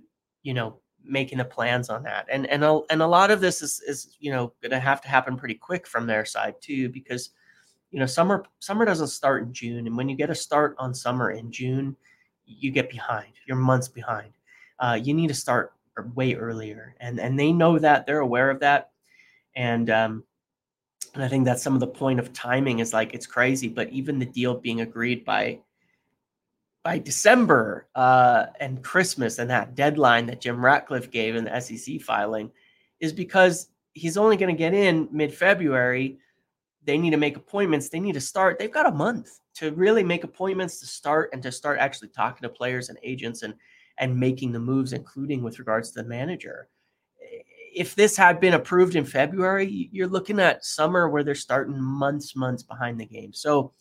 [0.43, 2.27] you know, making the plans on that.
[2.31, 5.01] And and a, and a lot of this is is you know going to have
[5.03, 7.31] to happen pretty quick from their side too, because
[7.91, 10.95] you know summer summer doesn't start in June, and when you get a start on
[10.95, 11.97] summer in June,
[12.45, 13.33] you get behind.
[13.47, 14.33] You're months behind.
[14.79, 15.73] Uh, you need to start
[16.15, 18.07] way earlier, and and they know that.
[18.07, 18.91] They're aware of that,
[19.55, 20.25] and um,
[21.15, 23.91] and I think that's some of the point of timing is like it's crazy, but
[23.91, 25.61] even the deal being agreed by
[26.83, 32.01] by December uh, and Christmas and that deadline that Jim Ratcliffe gave in the SEC
[32.01, 32.51] filing
[33.01, 36.19] is because he's only going to get in mid February
[36.85, 37.89] they need to make appointments.
[37.89, 38.59] They need to start.
[38.59, 42.43] They've got a month to really make appointments to start and to start actually talking
[42.43, 43.55] to players and agents and
[43.99, 46.69] and making the moves, including with regards to the manager.
[47.75, 52.35] If this had been approved in February, you're looking at summer where they're starting months,
[52.35, 53.33] months behind the game.
[53.35, 53.73] So,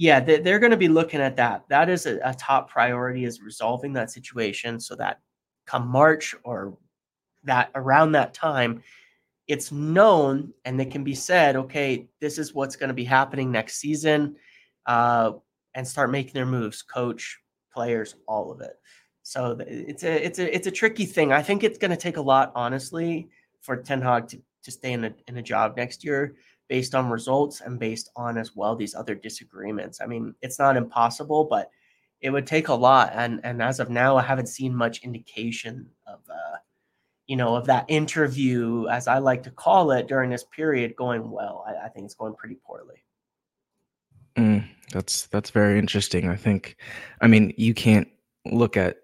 [0.00, 1.64] yeah, they're going to be looking at that.
[1.68, 5.20] That is a, a top priority is resolving that situation so that
[5.66, 6.78] come March or
[7.44, 8.82] that around that time,
[9.46, 13.52] it's known and it can be said, okay, this is what's going to be happening
[13.52, 14.36] next season,
[14.86, 15.32] uh,
[15.74, 17.38] and start making their moves, coach,
[17.70, 18.80] players, all of it.
[19.22, 21.30] So it's a it's a it's a tricky thing.
[21.30, 23.28] I think it's going to take a lot, honestly,
[23.60, 26.36] for Ten Hag to, to stay in a in a job next year
[26.70, 30.00] based on results and based on as well these other disagreements.
[30.00, 31.68] I mean, it's not impossible, but
[32.22, 33.10] it would take a lot.
[33.12, 36.56] And and as of now, I haven't seen much indication of uh,
[37.26, 41.30] you know, of that interview, as I like to call it, during this period going
[41.30, 41.64] well.
[41.66, 43.04] I, I think it's going pretty poorly.
[44.36, 46.28] Mm, that's that's very interesting.
[46.28, 46.76] I think,
[47.20, 48.08] I mean, you can't
[48.46, 48.98] look at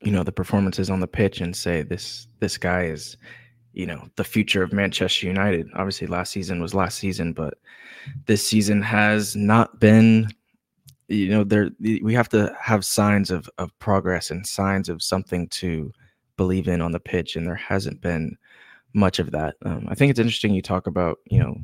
[0.00, 3.16] you know the performances on the pitch and say this this guy is
[3.74, 5.68] you know the future of Manchester United.
[5.74, 7.54] Obviously, last season was last season, but
[8.26, 10.28] this season has not been.
[11.08, 15.48] You know, there we have to have signs of of progress and signs of something
[15.48, 15.92] to
[16.36, 18.36] believe in on the pitch, and there hasn't been
[18.94, 19.56] much of that.
[19.64, 21.56] Um, I think it's interesting you talk about you know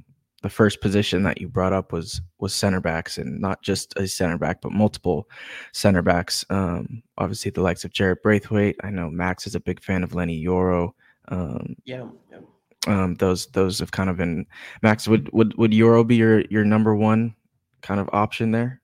[0.42, 4.06] the first position that you brought up was was center backs, and not just a
[4.06, 5.28] center back, but multiple
[5.72, 6.44] center backs.
[6.50, 8.76] Um, obviously, the likes of Jarrad Branthwaite.
[8.82, 10.92] I know Max is a big fan of Leny Yoro.
[11.30, 12.06] Um, yeah.
[12.30, 12.38] yeah.
[12.86, 14.46] Um, those those have kind of been
[14.82, 15.06] Max.
[15.06, 17.34] Would would would Yoro be your your number one
[17.82, 18.80] kind of option there?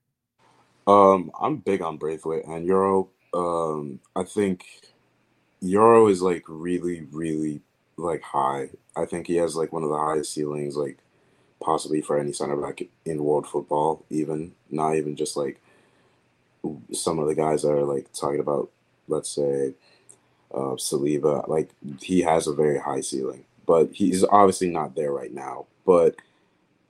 [0.87, 3.09] Um, I'm big on Branthwaite and Yoro.
[3.33, 4.65] Um, I think
[5.61, 7.61] Yoro is like really, really
[7.97, 8.69] like high.
[8.95, 10.99] I think he has like one of the highest ceilings, like
[11.59, 14.05] possibly for any center back in world football.
[14.09, 15.59] Even not even just like
[16.93, 18.69] some of the guys that are like talking about,
[19.07, 19.73] let's say,
[20.53, 21.47] uh, Saliba.
[21.47, 21.69] Like
[22.01, 25.65] he has a very high ceiling, but he's obviously not there right now.
[25.85, 26.15] But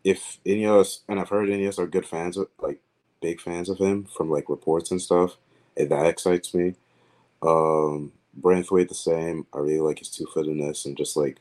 [0.04, 2.80] if Ineos, and I've heard Ineos are good fans of, like
[3.22, 5.38] big fans of him from like reports and stuff,
[5.76, 6.76] and that excites me.
[7.42, 9.46] Um, Branthwaite the same.
[9.54, 11.38] I really like his two footedness and just like,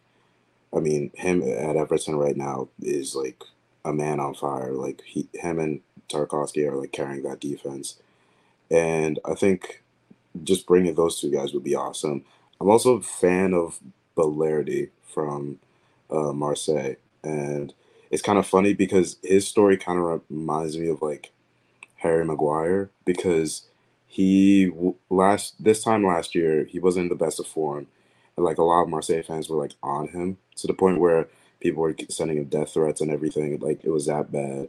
[0.74, 3.42] I mean, him at Everton right now is like
[3.84, 4.72] a man on fire.
[4.72, 7.96] Like he, him and Tarkowski are like carrying that defense,
[8.70, 9.82] and I think
[10.44, 12.24] just bringing those two guys would be awesome.
[12.60, 13.78] I'm also a fan of
[14.16, 15.58] Balerdi from
[16.10, 17.72] uh, Marseille, and
[18.10, 21.32] it's kind of funny because his story kind of reminds me of like
[21.96, 23.62] Harry Maguire because
[24.06, 24.70] he
[25.10, 27.86] last this time last year he wasn't in the best of form,
[28.36, 31.28] and like a lot of Marseille fans were like on him to the point where
[31.60, 33.58] people were sending him death threats and everything.
[33.58, 34.68] Like it was that bad,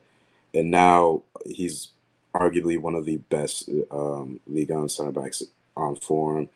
[0.54, 1.90] and now he's
[2.34, 5.44] arguably one of the best um, Ligue 1 center backs
[5.78, 6.50] on form.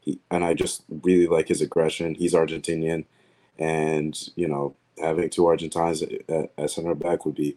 [0.00, 2.14] he, and I just really like his aggression.
[2.14, 3.04] He's Argentinian,
[3.58, 7.56] and you know, having two Argentines at, at center back would be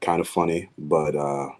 [0.00, 0.70] kind of funny.
[0.78, 1.50] But uh,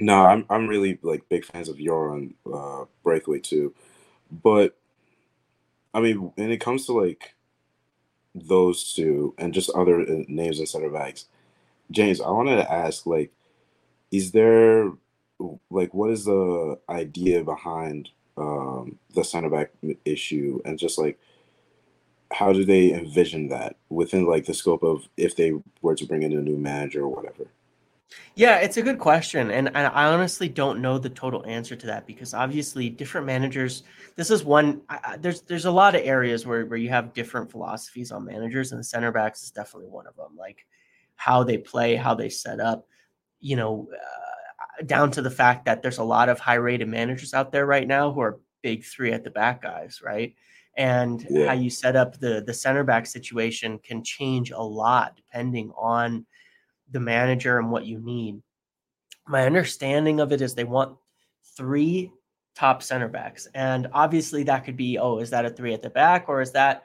[0.00, 3.74] no, I'm I'm really like big fans of Yoran uh, Branthwaite too.
[4.30, 4.76] But
[5.94, 7.34] I mean, when it comes to like
[8.34, 11.26] those two and just other uh, names and center backs,
[11.90, 13.30] James, I wanted to ask like,
[14.10, 14.90] is there
[15.70, 19.70] like what is the idea behind um, the center back
[20.04, 21.18] issue and just like
[22.32, 25.52] how do they envision that within like the scope of if they
[25.82, 27.46] were to bring in a new manager or whatever?
[28.34, 32.06] Yeah, it's a good question, and I honestly don't know the total answer to that
[32.06, 33.84] because obviously different managers.
[34.16, 34.82] This is one.
[34.88, 38.72] I, there's there's a lot of areas where where you have different philosophies on managers,
[38.72, 40.36] and the center backs is definitely one of them.
[40.36, 40.66] Like
[41.16, 42.86] how they play, how they set up.
[43.40, 44.32] You know, uh,
[44.86, 47.86] down to the fact that there's a lot of high rated managers out there right
[47.86, 50.34] now who are big three at the back guys, right?
[50.76, 51.46] and yeah.
[51.46, 56.24] how you set up the the center back situation can change a lot depending on
[56.90, 58.40] the manager and what you need.
[59.26, 60.96] My understanding of it is they want
[61.56, 62.10] three
[62.54, 65.90] top center backs, and obviously that could be oh, is that a three at the
[65.90, 66.84] back or is that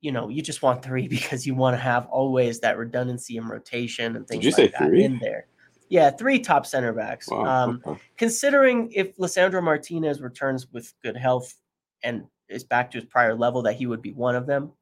[0.00, 3.48] you know you just want three because you want to have always that redundancy and
[3.48, 5.04] rotation and things Did you like say that three?
[5.04, 5.46] in there.
[5.88, 7.28] Yeah, three top center backs.
[7.28, 8.00] Wow, um, okay.
[8.16, 11.54] Considering if Lisandro Martinez returns with good health
[12.02, 14.72] and is back to his prior level, that he would be one of them.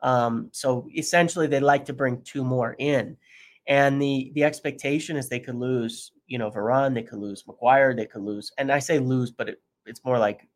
[0.00, 3.16] Um, so essentially, they'd like to bring two more in,
[3.66, 7.94] and the the expectation is they could lose, you know, Varane, they could lose Maguire,
[7.94, 10.46] they could lose, and I say lose, but it, it's more like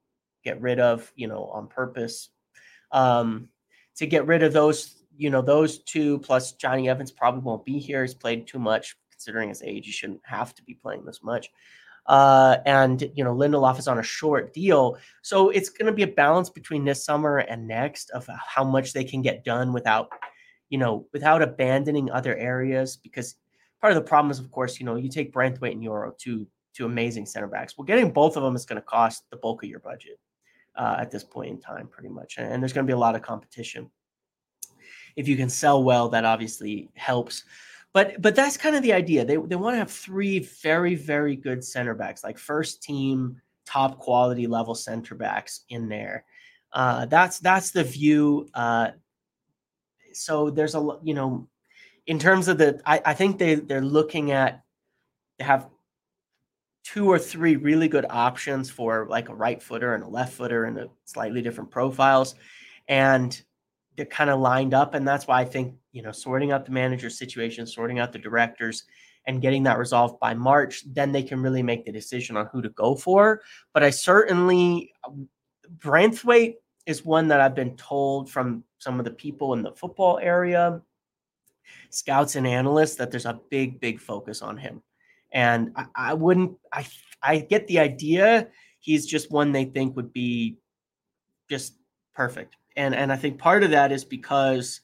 [0.44, 2.30] get rid of, you know, on purpose.
[2.90, 3.48] Um,
[3.96, 7.78] to get rid of those, you know, those two plus Jonny Evans probably won't be
[7.78, 8.02] here.
[8.02, 9.86] He's played too much considering his age.
[9.86, 11.50] He shouldn't have to be playing this much.
[12.06, 16.02] Uh, and you know Lindelof is on a short deal, so it's going to be
[16.02, 20.08] a balance between this summer and next of how much they can get done without,
[20.68, 22.96] you know, without abandoning other areas.
[22.96, 23.36] Because
[23.80, 26.44] part of the problem is, of course, you know, you take Branthwaite and Yoro, two
[26.74, 27.78] two amazing center backs.
[27.78, 30.18] Well, getting both of them is going to cost the bulk of your budget
[30.74, 32.98] uh, at this point in time, pretty much, and, and there's going to be a
[33.06, 33.88] lot of competition.
[35.14, 37.44] If you can sell well, that obviously helps.
[37.92, 39.24] But but that's kind of the idea.
[39.24, 43.98] They they want to have three very very good center backs, like first team top
[43.98, 46.24] quality level center backs in there.
[46.72, 48.48] Uh, that's that's the view.
[48.54, 48.92] Uh,
[50.12, 51.48] so there's a you know,
[52.06, 54.62] in terms of the, I, I think they they're looking at
[55.38, 55.68] they have
[56.84, 60.64] two or three really good options for like a right footer and a left footer
[60.64, 62.34] and a slightly different profiles,
[62.88, 63.42] and
[63.96, 66.72] they're kind of lined up, and that's why I think you know sorting out the
[66.72, 68.84] manager situation, sorting out the directors,
[69.26, 72.62] and getting that resolved by March, then they can really make the decision on who
[72.62, 73.42] to go for.
[73.72, 74.92] But I certainly
[75.78, 76.54] Branthwaite
[76.86, 80.80] is one that I've been told from some of the people in the football area,
[81.90, 84.82] scouts and analysts, that there's a big, big focus on him.
[85.32, 86.86] And I, I wouldn't I
[87.22, 88.48] I get the idea.
[88.80, 90.58] He's just one they think would be
[91.48, 91.74] just
[92.14, 94.80] perfect and and I think part of that is because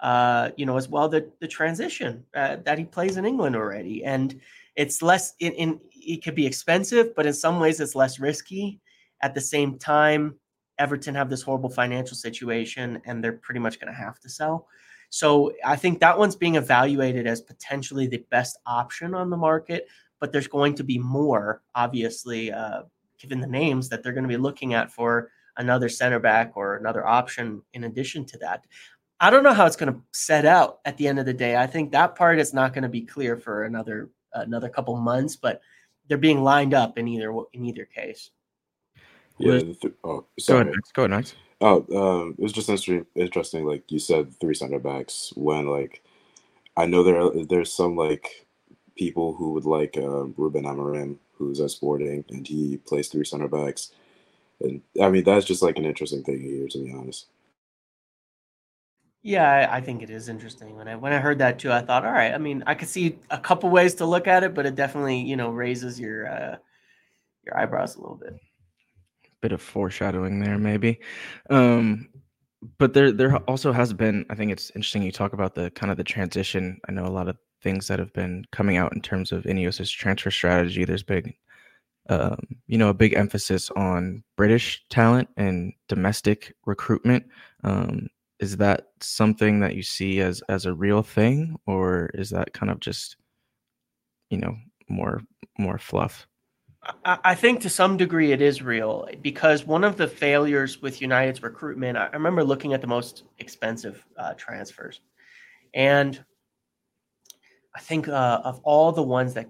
[0.00, 4.04] uh, you know as well the the transition uh, that he plays in England already,
[4.04, 4.40] and
[4.76, 8.80] it's less in, in it could be expensive, but in some ways it's less risky.
[9.20, 10.34] At the same time,
[10.78, 14.66] Everton have this horrible financial situation, and they're pretty much going to have to sell.
[15.10, 19.86] So I think that one's being evaluated as potentially the best option on the market,
[20.18, 22.84] but there's going to be more, obviously, uh,
[23.18, 26.76] given the names that they're going to be looking at for another center back or
[26.76, 28.64] another option in addition to that.
[29.20, 31.56] I don't know how it's going to set out at the end of the day.
[31.56, 35.36] I think that part is not going to be clear for another another couple months,
[35.36, 35.60] but
[36.08, 38.30] they're being lined up in either in either case.
[39.38, 39.60] Yeah.
[39.60, 40.64] Th- oh, sorry.
[40.64, 41.34] Go ahead, Go ahead, Max.
[41.60, 43.64] Oh, um, it was just interesting, interesting.
[43.64, 45.32] Like you said, three center backs.
[45.36, 46.02] When like,
[46.76, 48.46] I know there are, there's some like
[48.96, 53.48] people who would like uh, Ruben Amorim, who's at Sporting, and he plays three center
[53.48, 53.92] backs.
[54.62, 57.26] And I mean, that's just like an interesting thing here, to be honest.
[59.22, 60.76] Yeah, I, I think it is interesting.
[60.76, 62.34] When I when I heard that too, I thought, all right.
[62.34, 65.20] I mean, I could see a couple ways to look at it, but it definitely
[65.20, 66.56] you know raises your uh,
[67.44, 68.34] your eyebrows a little bit.
[69.40, 71.00] Bit of foreshadowing there, maybe.
[71.50, 72.08] Um,
[72.78, 74.26] but there there also has been.
[74.28, 76.80] I think it's interesting you talk about the kind of the transition.
[76.88, 79.90] I know a lot of things that have been coming out in terms of Ineos's
[79.90, 80.84] transfer strategy.
[80.84, 81.34] There's big
[82.12, 87.24] um, you know, a big emphasis on British talent and domestic recruitment.
[87.64, 88.08] Um,
[88.38, 92.70] is that something that you see as as a real thing, or is that kind
[92.70, 93.16] of just,
[94.30, 94.56] you know,
[94.88, 95.22] more
[95.58, 96.26] more fluff?
[97.04, 101.40] I think to some degree it is real because one of the failures with United's
[101.40, 105.00] recruitment, I remember looking at the most expensive uh, transfers,
[105.74, 106.22] and
[107.74, 109.48] I think uh, of all the ones that,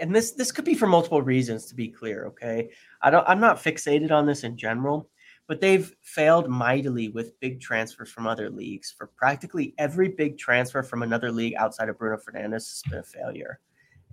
[0.00, 1.66] and this this could be for multiple reasons.
[1.66, 2.70] To be clear, okay,
[3.02, 5.10] I don't, I'm not fixated on this in general,
[5.46, 8.94] but they've failed mightily with big transfers from other leagues.
[8.96, 13.02] For practically every big transfer from another league outside of Bruno Fernandes has been a
[13.02, 13.60] failure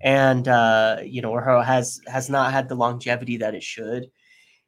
[0.02, 4.10] and uh, you know, or has has not had the longevity that it should.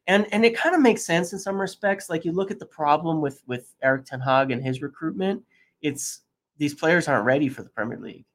[0.06, 2.08] And and it kind of makes sense in some respects.
[2.08, 5.42] Like you look at the problem with with Erik Ten Hag and his recruitment,
[5.82, 6.20] it's
[6.58, 8.26] these players aren't ready for the Premier League.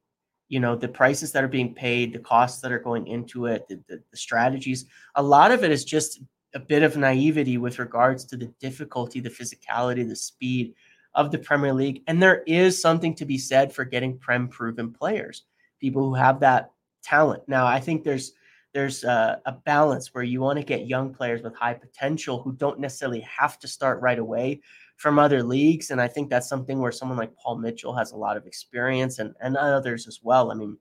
[0.49, 3.67] You know, the prices that are being paid, the costs that are going into it,
[3.67, 4.85] the, the, the strategies.
[5.15, 6.21] A lot of it is just
[6.53, 10.73] a bit of naivety with regards to the difficulty, the physicality, the speed
[11.13, 12.03] of the Premier League.
[12.07, 15.43] And there is something to be said for getting prem proven players,
[15.79, 16.71] people who have that
[17.03, 17.43] talent.
[17.47, 18.33] Now, I think there's
[18.73, 22.53] there's a, a balance where you want to get young players with high potential who
[22.53, 24.61] don't necessarily have to start right away
[24.99, 25.91] from other leagues.
[25.91, 29.19] And I think that's something where someone like Paul Mitchell has a lot of experience
[29.19, 30.51] and, and others as well.
[30.51, 30.77] I mean,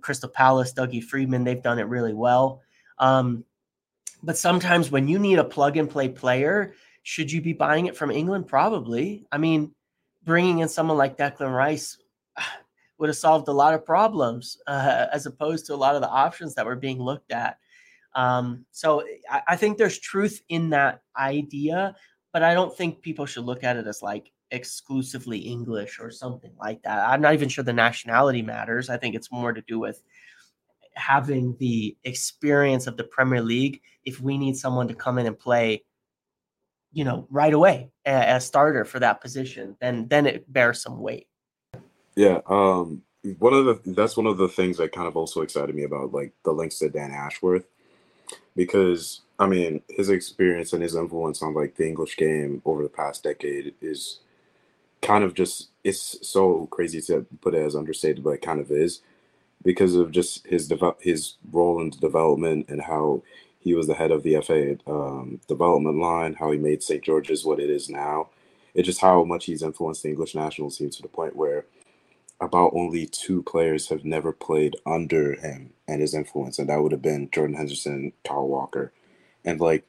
[0.00, 2.62] Crystal Palace, Dougie Freedman, they've done it really well.
[3.00, 3.44] Um,
[4.22, 7.96] but sometimes when you need a plug and play player, should you be buying it
[7.96, 8.46] from England?
[8.46, 9.26] Probably.
[9.32, 9.74] I mean,
[10.22, 11.98] bringing in someone like Declan Rice,
[12.98, 16.08] would have solved a lot of problems uh, as opposed to a lot of the
[16.08, 17.58] options that were being looked at.
[18.14, 21.94] Um, so I, I, think there's truth in that idea,
[22.32, 26.52] but I don't think people should look at it as like exclusively English or something
[26.58, 27.08] like that.
[27.08, 28.90] I'm not even sure the nationality matters.
[28.90, 30.02] I think it's more to do with
[30.94, 33.80] having the experience of the Premier League.
[34.04, 35.84] If we need someone to come in and play,
[36.92, 41.28] you know, right away as starter for that position, then then it bears some weight.
[42.16, 43.02] Yeah, um,
[43.38, 46.12] one of the that's one of the things that kind of also excited me about
[46.12, 47.66] like the links to Dan Ashworth,
[48.56, 52.88] because I mean his experience and his influence on like the English game over the
[52.90, 54.20] past decade is
[55.02, 58.70] kind of just it's so crazy to put it as understated, but it kind of
[58.70, 59.00] is
[59.64, 63.22] because of just his dev- his role in development and how
[63.60, 67.44] he was the head of the FA um, development line, how he made St George's
[67.44, 68.30] what it is now.
[68.74, 71.66] It's just how much he's influenced the English national team to the point where
[72.40, 76.92] about only two players have never played under him and his influence, and that would
[76.92, 78.92] have been Jordan Henderson Kyle Walker.
[79.48, 79.84] And like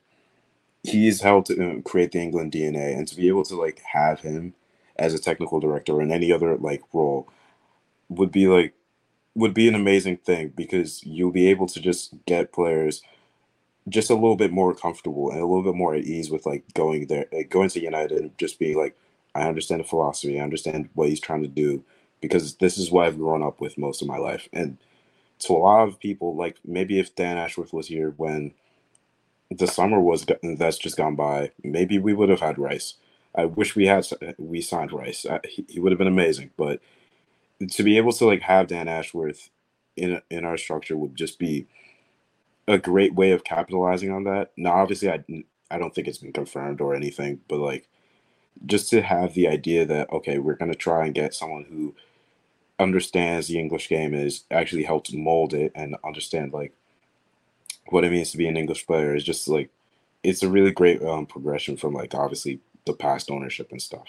[0.84, 4.22] he's helped to uh, create the England DNA, and to be able to like have
[4.22, 4.54] him
[4.98, 7.28] as a technical director or in any other like role
[8.10, 8.74] would be like
[9.36, 13.02] would be an amazing thing because you'll be able to just get players
[13.88, 16.64] just a little bit more comfortable and a little bit more at ease with like
[16.74, 18.96] going there, like going to United and just being like,
[19.36, 21.84] I understand the philosophy, I understand what he's trying to do,
[22.22, 24.50] because this is what I've grown up with most of my life.
[24.54, 24.78] And
[25.40, 28.54] to a lot of people, like maybe if Dan Ashworth was here when
[29.52, 32.96] the summer was that's just gone by, maybe we would have had Rice.
[33.36, 34.06] I wish we had
[34.38, 35.26] we signed Rice.
[35.26, 36.52] I, he, he would have been amazing.
[36.58, 36.82] But
[37.72, 39.50] to be able to like have Dan Ashworth
[39.96, 41.68] in in our structure would just be
[42.68, 44.52] a great way of capitalizing on that.
[44.56, 45.24] Now, obviously, I
[45.72, 47.88] I don't think it's been confirmed or anything, but like
[48.66, 51.96] just to have the idea that okay, we're gonna try and get someone who
[52.80, 56.74] understands the English game is actually helped mold it and understand like
[57.92, 59.70] what it means to be an English player is just like
[60.24, 64.08] it's a really great um, progression from like obviously the past ownership and stuff.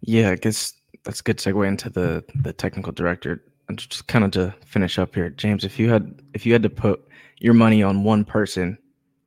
[0.00, 0.74] Yeah, I guess
[1.04, 3.42] that's a good segue into the the technical director.
[3.68, 6.62] And just kind of to finish up here, James, if you had if you had
[6.62, 7.06] to put
[7.38, 8.78] your money on one person,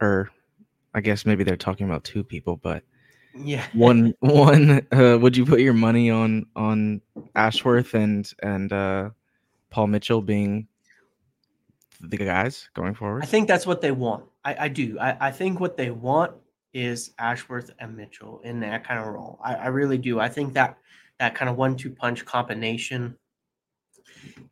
[0.01, 0.29] or
[0.93, 2.83] I guess maybe they're talking about two people, but
[3.35, 3.65] yeah.
[3.73, 7.01] one one uh, would you put your money on on
[7.35, 9.09] Ashworth and and uh
[9.69, 10.67] Paul Mitchell being
[11.99, 13.23] the guys going forward?
[13.23, 14.25] I think that's what they want.
[14.43, 14.97] I, I do.
[14.99, 16.33] I, I think what they want
[16.73, 19.39] is Ashworth and Mitchell in that kind of role.
[19.43, 20.19] I, I really do.
[20.19, 20.77] I think that
[21.19, 23.17] that kind of one-two punch combination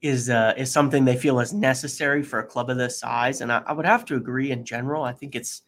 [0.01, 3.41] is uh, is something they feel is necessary for a club of this size.
[3.41, 5.03] And I, I would have to agree in general.
[5.03, 5.61] I think it's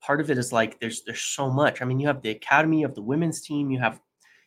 [0.00, 1.82] part of it is like there's there's so much.
[1.82, 4.00] I mean, you have the academy of the women's team, you have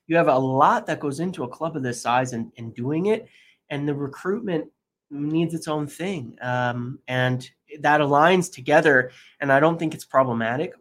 [0.08, 3.08] you have a lot that goes into a club of this size and, and doing
[3.08, 3.28] it,
[3.70, 4.68] and the recruitment
[5.12, 6.38] needs its own thing.
[6.42, 7.48] Um, and
[7.82, 10.74] that aligns together, and I don't think it's problematic.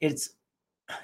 [0.00, 0.30] It's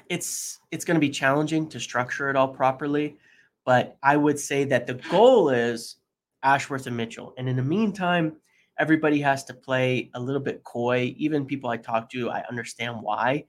[0.09, 3.17] it's it's going to be challenging to structure it all properly,
[3.65, 5.97] but I would say that the goal is
[6.43, 7.35] Ashworth and Mitchell.
[7.39, 8.37] And in the meantime,
[8.79, 11.15] everybody has to play a little bit coy.
[11.19, 13.45] Even people I talk to, I understand why.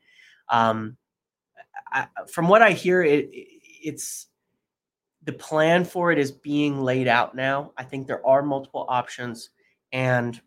[0.50, 0.98] Um,
[1.92, 4.28] I, from what I hear, it, it's
[5.24, 7.72] the plan for it is being laid out now.
[7.78, 9.50] I think there are multiple options,
[9.92, 10.40] And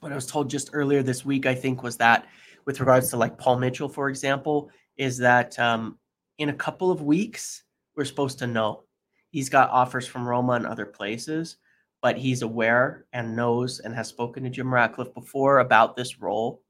[0.00, 2.26] what I was told just earlier this week, I think, was that
[2.66, 5.98] with regards to like Paul Mitchell, for example, is that um,
[6.38, 7.62] in a couple of weeks,
[7.96, 8.84] we're supposed to know.
[9.30, 11.56] He's got offers from Roma and other places,
[12.02, 16.62] but he's aware and knows and has spoken to Jim Ratcliffe before about this role.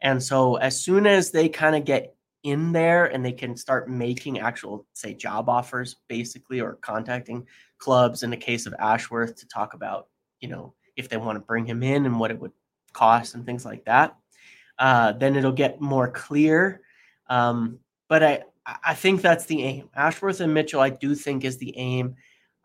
[0.00, 3.90] And so as soon as they kind of get in there and they can start
[3.90, 7.46] making actual, say, job offers, basically, or contacting
[7.78, 10.08] clubs in the case of Ashworth to talk about,
[10.40, 12.52] you know, if they want to bring him in and what it would
[12.92, 14.16] cost and things like that,
[14.78, 16.80] uh, then it'll get more clear.
[17.28, 17.78] Um,
[18.08, 18.42] but I,
[18.84, 19.88] I think that's the aim.
[19.94, 22.16] Ashworth and Mitchell, I do think is the aim.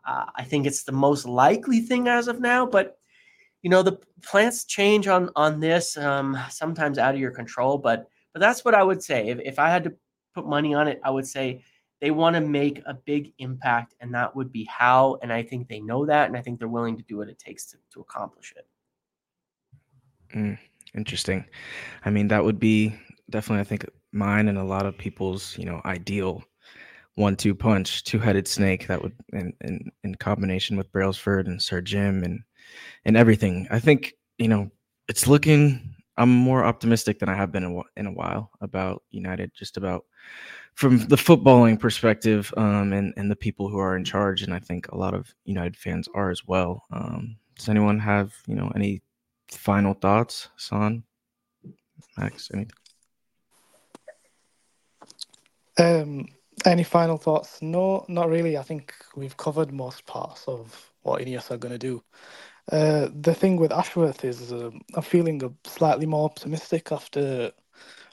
[0.06, 2.98] Uh, I think it's the most likely thing as of now, but
[3.62, 7.78] you know the plans change on on this um, sometimes out of your control.
[7.78, 9.28] But but that's what I would say.
[9.28, 9.94] If if I had to
[10.34, 11.62] put money on it, I would say
[12.00, 15.18] they want to make a big impact, and that would be how.
[15.22, 17.38] And I think they know that, and I think they're willing to do what it
[17.38, 18.66] takes to to accomplish it.
[20.36, 20.58] Mm,
[20.94, 21.46] interesting.
[22.04, 22.92] I mean, that would be
[23.30, 26.42] definitely, I think, mine and a lot of people's, you know, ideal
[27.14, 32.24] one-two punch, two-headed snake that would, in in, in combination with Brailsford and Sir Jim
[32.24, 32.40] and
[33.04, 33.68] and everything.
[33.70, 34.70] I think you know
[35.08, 35.93] it's looking.
[36.16, 40.04] I'm more optimistic than I have been in, in a while about United, just about
[40.74, 44.42] from the footballing perspective, um, and and the people who are in charge.
[44.42, 46.84] And I think a lot of United fans are as well.
[46.90, 49.02] Um, does anyone have you know any
[49.50, 51.04] final thoughts, Son?
[52.16, 52.72] Max, anything?
[55.78, 56.28] Um,
[56.64, 57.60] any final thoughts?
[57.60, 58.56] No, not really.
[58.56, 62.02] I think we've covered most parts of what Ineos are going to do.
[62.72, 67.52] Uh, the thing with Ashworth is uh, I'm feeling slightly more optimistic after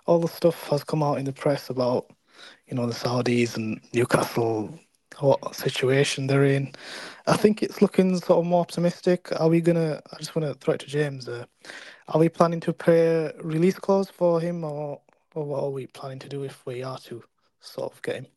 [0.06, 2.12] all the stuff has come out in the press about,
[2.68, 4.78] you know, the Saudis and Newcastle,
[5.20, 6.74] what situation they're in.
[7.28, 9.30] I think it's looking sort of more optimistic.
[9.40, 10.02] Are we gonna?
[10.12, 11.28] I just want to throw it to James.
[11.28, 11.46] Uh,
[12.10, 15.00] are we planning to pay a release clause for him, or
[15.36, 17.24] or what are we planning to do if we are to
[17.62, 18.28] sort of get him?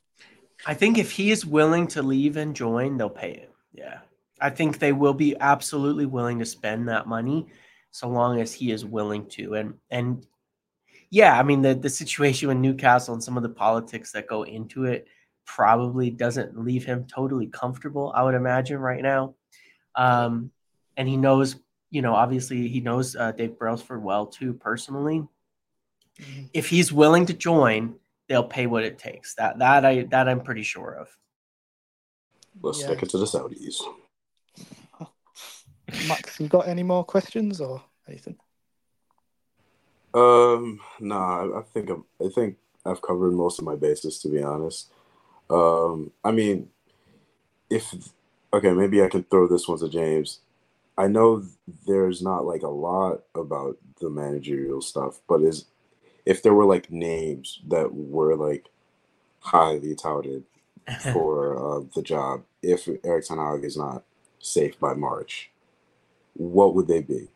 [0.67, 3.49] I think if he is willing to leave and join, they'll pay him.
[3.73, 4.01] Yeah,
[4.45, 7.47] I think they will be absolutely willing to spend that money,
[7.91, 9.55] so long as he is willing to.
[9.55, 10.27] And and
[11.09, 14.43] yeah, I mean the the situation with Newcastle and some of the politics that go
[14.43, 15.09] into it
[15.47, 19.35] probably doesn't leave him totally comfortable, I would imagine, right now.
[19.95, 20.51] Um,
[20.99, 21.57] and he knows,
[21.91, 25.27] you know, obviously he knows uh, Dave Brailsford well too personally.
[26.21, 26.43] Mm-hmm.
[26.53, 27.95] If he's willing to join,
[28.29, 29.37] they'll pay what it takes.
[29.37, 31.09] That that I that I'm pretty sure of.
[32.61, 32.89] Let's yeah.
[32.89, 33.81] stick it to the Saudis.
[36.09, 38.37] Max, you got any more questions or anything?
[40.15, 44.43] Um, nah, I think I'm, I think I've covered most of my bases to be
[44.43, 44.91] honest.
[45.51, 46.69] Um, I mean,
[47.69, 47.93] if
[48.53, 50.41] okay, maybe I can throw this one to James.
[50.97, 51.45] I know
[51.87, 55.65] there's not like a lot about the managerial stuff, but is
[56.25, 58.69] if there were like names that were like
[59.41, 60.45] highly touted
[61.13, 64.05] for uh, the job, if Erik Ten Hag is not
[64.39, 65.51] safe by March,
[66.35, 67.29] what would they be?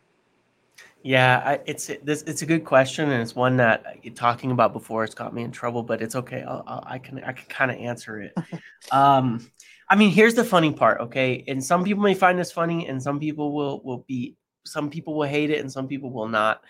[1.01, 2.23] Yeah, I, it's this.
[2.23, 3.85] It's a good question, and it's one that
[4.15, 5.81] talking about before it's got me in trouble.
[5.81, 6.43] But it's okay.
[6.43, 8.33] I'll, I'll, i can I can kind of answer it.
[8.91, 9.49] um,
[9.89, 10.99] I mean, here's the funny part.
[11.01, 14.35] Okay, and some people may find this funny, and some people will will be.
[14.65, 16.61] Some people will hate it, and some people will not.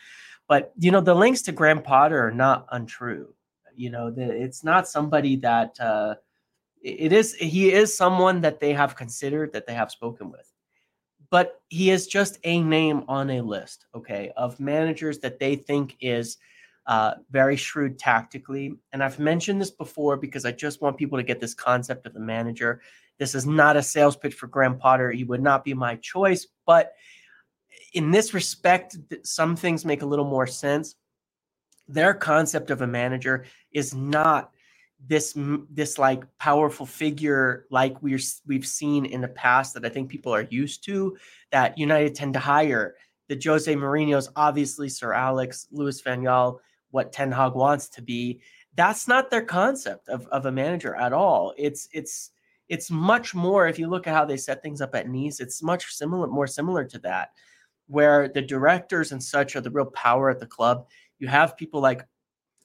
[0.48, 3.34] But you know, the links to Graham Potter are not untrue.
[3.76, 6.16] You know, that it's not somebody that uh,
[6.84, 7.34] it is.
[7.34, 10.54] He is someone that they have considered, that they have spoken with
[11.30, 15.96] but he is just a name on a list, okay, of managers that they think
[16.02, 16.38] is
[16.88, 18.76] uh, very shrewd tactically.
[18.92, 22.14] And I've mentioned this before because I just want people to get this concept of
[22.14, 22.82] the manager.
[23.20, 25.12] This is not a sales pitch for Graham Potter.
[25.12, 26.94] He would not be my choice, but
[27.94, 30.96] in this respect, some things make a little more sense.
[31.88, 34.52] Their concept of a manager is not
[35.08, 35.34] this
[35.70, 40.34] this like powerful figure like we're we've seen in the past that I think people
[40.34, 41.18] are used to
[41.52, 42.96] that United tend to hire.
[43.28, 46.60] The Jose Mourinho's obviously Sir Alex Louis Van Gaal,
[46.92, 48.42] what Ten Hag wants to be.
[48.76, 51.54] That's not their concept of, of a manager at all.
[51.58, 52.32] It's it's
[52.68, 55.64] it's much more if you look at how they set things up at Nice, it's
[55.64, 57.30] much similar more similar to that,
[57.88, 60.88] where the directors and such are the real power at the club.
[61.20, 62.06] You have people like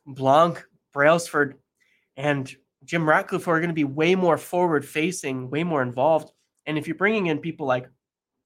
[0.07, 0.63] Blanc,
[0.93, 1.59] Brailsford,
[2.17, 2.55] and
[2.85, 6.31] Jim Ratcliffe are going to be way more forward facing, way more involved.
[6.67, 7.89] And if you're bringing in people like,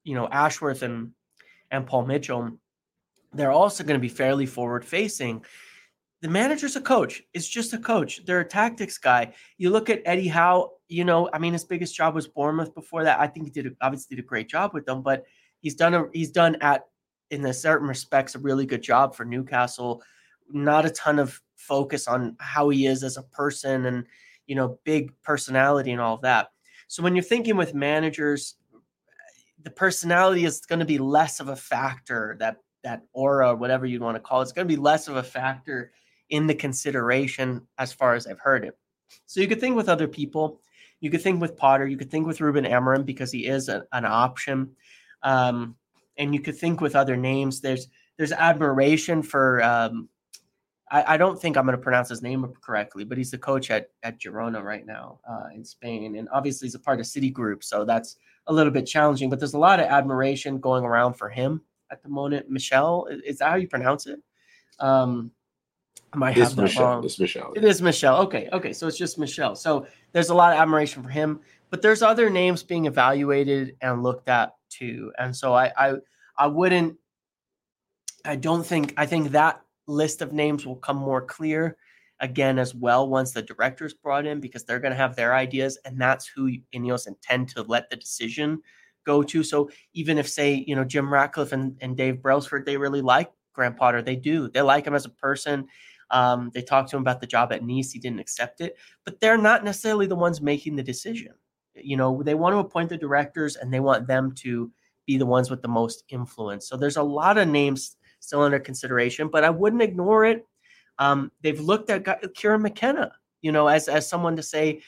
[0.05, 1.12] you know, Ashworth and
[1.71, 2.59] and Paul Mitchell,
[3.33, 5.45] they're also going to be fairly forward facing.
[6.23, 7.23] The manager's a coach.
[7.35, 8.25] It's just a coach.
[8.25, 9.35] They're a tactics guy.
[9.57, 13.05] You look at Eddie Howe, you know, I mean, his biggest job was Bournemouth before
[13.05, 13.21] that.
[13.21, 15.25] I think he did obviously did a great job with them, but
[15.61, 16.87] he's done a he's done at
[17.31, 20.03] in a certain respects a really good job for Newcastle.
[20.51, 24.07] Not a ton of focus on how he is as a person and
[24.46, 26.49] you know big personality and all of that.
[26.88, 28.55] So when you're thinking with managers,
[29.62, 32.36] the personality is going to be less of a factor.
[32.40, 35.16] That that aura, whatever you want to call it, it's going to be less of
[35.16, 35.92] a factor
[36.30, 38.76] in the consideration as far as I've heard it.
[39.26, 40.61] So you could think with other people.
[41.01, 41.86] You could think with Potter.
[41.86, 44.70] You could think with Ruben Amorim because he is a, an option.
[45.22, 45.76] Um,
[46.16, 47.61] and you could think with other names.
[47.61, 49.62] There's there's admiration for.
[49.62, 50.09] Um,
[50.91, 53.70] I, I, don't think I'm going to pronounce his name correctly, but he's the coach
[53.70, 57.30] at at Girona right now uh, in Spain, and obviously he's a part of City
[57.30, 58.16] Group, so that's
[58.47, 59.30] a little bit challenging.
[59.30, 61.61] But there's a lot of admiration going around for him
[61.91, 62.51] at the moment.
[62.51, 64.20] Míchel, is that how you pronounce it?
[64.78, 65.30] Um,
[66.12, 66.80] I might have that Míchel.
[66.80, 67.05] wrong.
[67.05, 67.57] It's Míchel.
[67.57, 68.20] It is Míchel.
[68.20, 68.72] Okay, okay.
[68.72, 69.57] So it's just Míchel.
[69.57, 74.03] So there's a lot of admiration for him, but there's other names being evaluated and
[74.03, 75.12] looked at too.
[75.18, 75.95] And so I I
[76.36, 76.97] I wouldn't
[78.24, 81.76] I don't think I think that list of names will come more clear
[82.20, 85.78] again as well once the director's brought in because they're going to have their ideas
[85.84, 88.61] and that's who Ineos intend to let the decision
[89.05, 89.43] go to.
[89.43, 93.30] So even if say, you know, Jim Ratcliffe and, and Dave Brailsford, they really like
[93.53, 94.03] Graham Potter.
[94.03, 94.49] They do.
[94.49, 95.66] They like him as a person.
[96.11, 97.91] Um, they talked to him about the job at Nice.
[97.91, 101.34] He didn't accept it, but they're not necessarily the ones making the decision.
[101.74, 104.70] You know, they want to appoint the directors and they want them to
[105.07, 106.68] be the ones with the most influence.
[106.68, 110.45] So there's a lot of names still under consideration, but I wouldn't ignore it.
[110.99, 114.83] Um, they've looked at Kieran McKenna, you know, as as someone to say,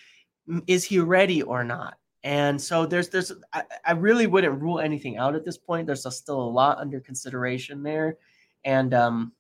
[0.66, 1.96] is he ready or not?
[2.22, 5.86] And so there's there's I, I really wouldn't rule anything out at this point.
[5.86, 8.18] There's a, still a lot under consideration there,
[8.64, 9.32] and um,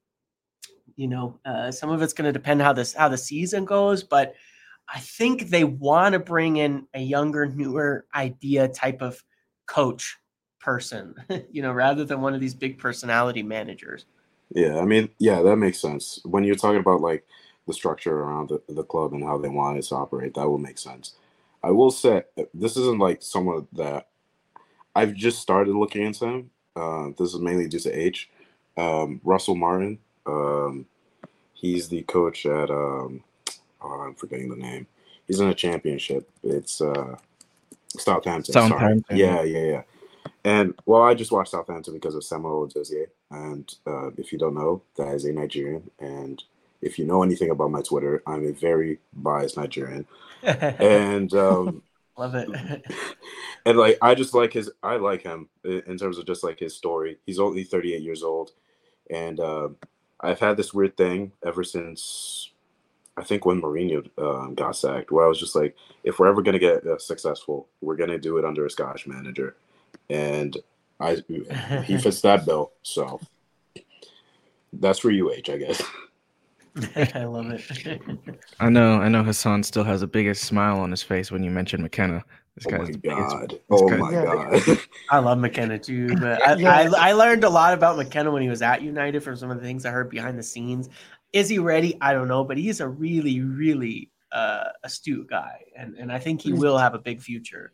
[0.96, 4.02] you know, uh, some of it's going to depend how this how the season goes,
[4.02, 4.34] but
[4.92, 9.22] I think they want to bring in a younger, newer idea type of
[9.66, 10.16] coach
[10.60, 11.14] person,
[11.52, 14.04] you know, rather than one of these big personality managers.
[14.54, 16.20] Yeah, I mean, yeah, that makes sense.
[16.24, 17.24] When you're talking about like
[17.66, 20.58] the structure around the, the club and how they want it to operate, that will
[20.58, 21.14] make sense.
[21.62, 24.08] I will say this isn't like someone that
[24.94, 26.50] I've just started looking into him.
[26.74, 28.30] Uh, this is mainly due to age.
[28.76, 29.98] Um, Russell Martin.
[30.26, 30.86] Um,
[31.54, 32.70] he's the coach at.
[32.70, 33.22] Um,
[33.82, 34.86] oh, I'm forgetting the name.
[35.26, 36.28] He's in a championship.
[36.42, 37.16] It's uh,
[37.98, 38.52] Southampton.
[38.52, 39.04] Southampton.
[39.08, 39.20] Sorry.
[39.20, 39.82] Yeah, yeah, yeah.
[40.44, 43.06] And well, I just watched Southampton because of Samuel Edozie.
[43.30, 45.90] And uh, if you don't know, that is a Nigerian.
[45.98, 46.42] And
[46.80, 50.06] if you know anything about my Twitter, I'm a very biased Nigerian.
[50.42, 51.82] and um,
[52.16, 52.48] love it.
[53.66, 56.74] and like, I just like his, I like him in terms of just like his
[56.74, 57.18] story.
[57.26, 58.52] He's only 38 years old.
[59.10, 59.68] And uh,
[60.20, 62.50] I've had this weird thing ever since
[63.16, 66.40] I think when Mourinho uh, got sacked, where I was just like, if we're ever
[66.40, 69.56] going to get uh, successful, we're going to do it under a Scottish manager
[70.10, 70.56] and
[70.98, 71.16] I
[71.86, 72.72] he fits that bill.
[72.82, 73.20] So
[74.72, 75.82] that's for you, H, I guess.
[77.14, 78.00] I love it.
[78.60, 79.22] I know, I know.
[79.22, 82.24] Hasaan still has the biggest smile on his face when you mention McKenna.
[82.54, 83.48] This oh my god!
[83.48, 84.78] Biggest, oh my god!
[85.08, 86.90] I love McKenna too, but I, yeah.
[86.96, 89.58] I, I learned a lot about McKenna when he was at United from some of
[89.58, 90.88] the things I heard behind the scenes.
[91.32, 91.96] Is he ready?
[92.00, 96.40] I don't know, but he's a really, really uh, astute guy, and and I think
[96.40, 97.72] he will have a big future.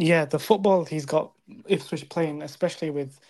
[0.00, 1.32] Yeah, the football he's got
[1.68, 3.20] Ipswich playing, especially with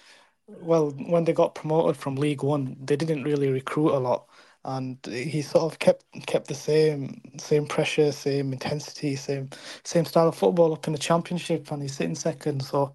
[0.49, 4.29] well, when they got promoted from League One, they didn't really recruit a lot,
[4.65, 9.51] and he sort of kept kept the same same pressure, same intensity, same
[9.85, 12.65] same style of football up in the Championship, and he's sitting second.
[12.65, 12.95] So,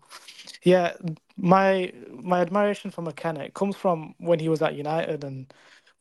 [0.63, 0.93] yeah,
[1.37, 5.53] my my admiration for McKenna comes from when he was at United and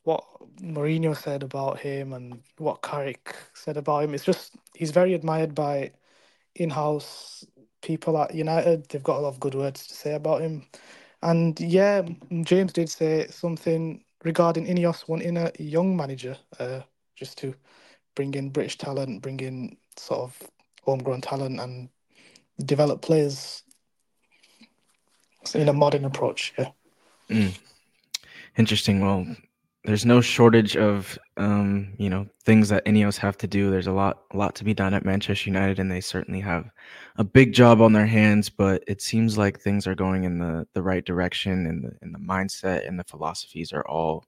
[0.05, 0.25] what
[0.63, 4.15] Mourinho said about him and what Carrick said about him.
[4.15, 5.93] It's just he's very admired by
[6.57, 7.45] in-house
[7.85, 8.89] people at United.
[8.89, 10.65] They've got a lot of good words to say about him.
[11.23, 12.03] And yeah,
[12.43, 16.81] James did say something regarding Ineos wanting a young manager, uh,
[17.15, 17.55] just to
[18.15, 20.51] bring in British talent, bring in sort of
[20.83, 21.89] homegrown talent, and
[22.65, 23.63] develop players
[25.55, 26.55] in a modern approach.
[26.59, 26.71] Yeah.
[27.29, 27.59] Mm.
[28.57, 29.01] Interesting.
[29.01, 29.27] Well,
[29.85, 33.71] there's no shortage of um, you know things that Ineos have to do.
[33.71, 36.71] There's a lot a lot to be done at Manchester United, and they certainly have
[37.17, 38.49] a big job on their hands.
[38.49, 42.15] But it seems like things are going in the the right direction, and the and
[42.15, 44.25] the mindset and the philosophies are all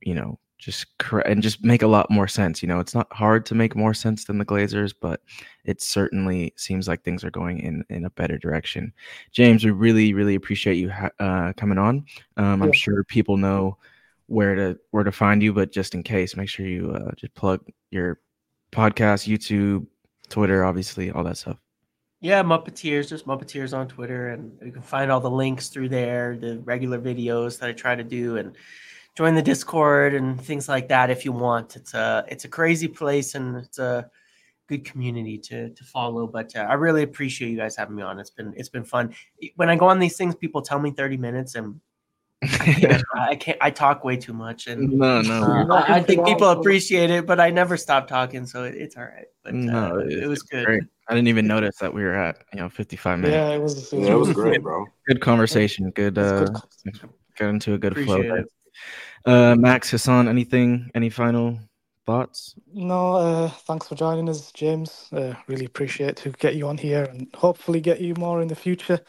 [0.00, 2.60] you know just correct and just make a lot more sense.
[2.60, 5.20] You know, it's not hard to make more sense than the Glazers, but
[5.64, 8.92] it certainly seems like things are going in in a better direction.
[9.30, 12.04] James, we really really appreciate you ha- uh, coming on.
[12.36, 12.62] Um.
[12.64, 13.78] I'm sure people know
[14.28, 17.34] where to where to find you, but just in case, make sure you uh, just
[17.34, 17.60] plug
[17.90, 18.20] your
[18.70, 19.86] podcast, YouTube,
[20.28, 21.56] Twitter, obviously, all that stuff.
[22.20, 26.36] Yeah, Muppetiers, just Muppetiers on Twitter, and you can find all the links through there,
[26.36, 28.54] the regular videos that I try to do, and
[29.16, 31.76] join the Discord and things like that if you want.
[31.76, 34.10] It's a it's a crazy place and it's a
[34.68, 36.26] good community to to follow.
[36.26, 38.18] But uh, I really appreciate you guys having me on.
[38.18, 39.14] It's been it's been fun.
[39.56, 41.80] When I go on these things, people tell me thirty minutes, and
[42.42, 43.58] I can't, I can't.
[43.60, 45.42] I talk way too much, and no, no.
[45.42, 48.96] Uh, I, I, think people appreciate it, but I never stop talking, so it, it's
[48.96, 49.26] all right.
[49.42, 50.64] But no, uh, it, it, was good.
[50.64, 50.82] Great.
[51.08, 53.34] I didn't even notice that we were at you know 55 minutes.
[53.34, 53.92] Yeah, it was.
[53.92, 54.86] It was, yeah, it was great, bro.
[55.06, 55.90] Good conversation.
[55.90, 56.16] Good.
[56.16, 56.56] Uh, good
[57.38, 58.44] got into a good appreciate flow.
[59.24, 60.90] Uh, Max Hasaan, anything?
[60.94, 61.58] Any final
[62.06, 62.54] thoughts?
[62.72, 65.08] No, uh, thanks for joining us, James.
[65.12, 68.54] Uh, really appreciate to get you on here and hopefully get you more in the
[68.54, 69.00] future,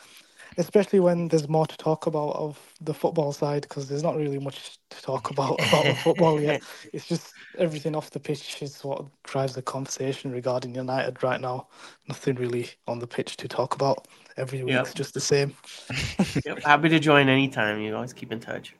[0.59, 4.37] especially when there's more to talk about of the football side because there's not really
[4.37, 6.61] much to talk about about the football yet.
[6.93, 11.67] It's just everything off the pitch is what drives the conversation regarding United right now.
[12.07, 14.07] Nothing really on the pitch to talk about.
[14.37, 14.93] Every week's yep.
[14.93, 15.55] just the same.
[16.45, 16.61] yep.
[16.61, 17.79] Happy to join anytime.
[17.79, 18.75] You always keep in touch.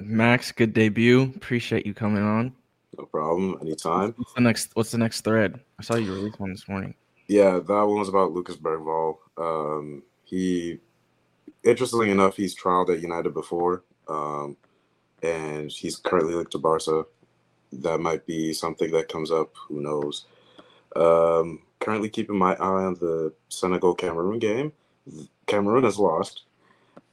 [0.00, 1.22] Max, good debut.
[1.36, 2.52] Appreciate you coming on.
[2.96, 3.56] No problem.
[3.60, 4.14] Anytime.
[4.16, 4.70] What's the next?
[4.74, 5.60] What's the next thread?
[5.78, 6.94] I saw you release one this morning.
[7.28, 9.18] Yeah, that one was about Lucas Bergvall.
[9.36, 10.78] Um, he,
[11.64, 14.56] interestingly enough, he's trialed at United before, um,
[15.22, 17.04] and he's currently linked to Barca.
[17.72, 19.54] That might be something that comes up.
[19.68, 20.26] Who knows?
[20.96, 24.72] Um, currently keeping my eye on the Senegal Cameroon game.
[25.46, 26.42] Cameroon has lost,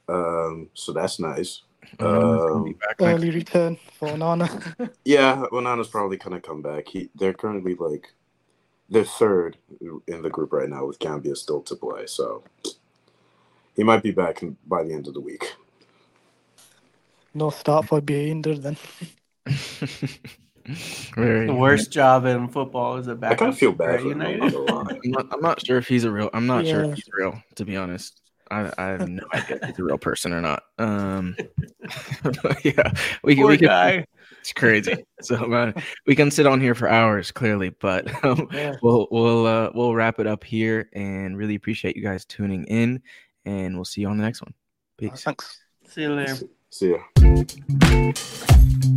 [0.08, 1.62] um, so that's nice.
[2.00, 4.90] Um, early return for Onana.
[5.04, 6.88] yeah, Onana's probably gonna come back.
[6.88, 8.12] He they're currently like
[8.90, 9.56] they're third
[10.06, 12.44] in the group right now with Gambia still to play, so
[13.76, 15.44] he might be back by the end of the week.
[17.34, 18.76] No stop for Bayindir then.
[21.14, 23.32] Very the worst job in football is a back.
[23.32, 24.42] I kind of feel bad for United.
[24.42, 26.28] I'm, not, I'm not sure if he's a real.
[26.32, 26.72] I'm not yeah.
[26.72, 28.20] sure if he's real, to be honest.
[28.50, 30.62] I, I have no idea if he's a real person or not.
[30.78, 31.36] Um,
[32.64, 33.68] yeah, we, Poor we can.
[33.68, 34.06] Guy.
[34.40, 35.04] It's crazy.
[35.20, 35.72] So uh,
[36.06, 38.76] we can sit on here for hours, clearly, but um, yeah.
[38.82, 43.02] we'll we'll uh, we'll wrap it up here, and really appreciate you guys tuning in,
[43.46, 44.52] and we'll see you on the next one.
[44.98, 45.22] Peace.
[45.22, 45.58] Thanks.
[45.88, 46.36] See you later.
[46.70, 48.92] See ya.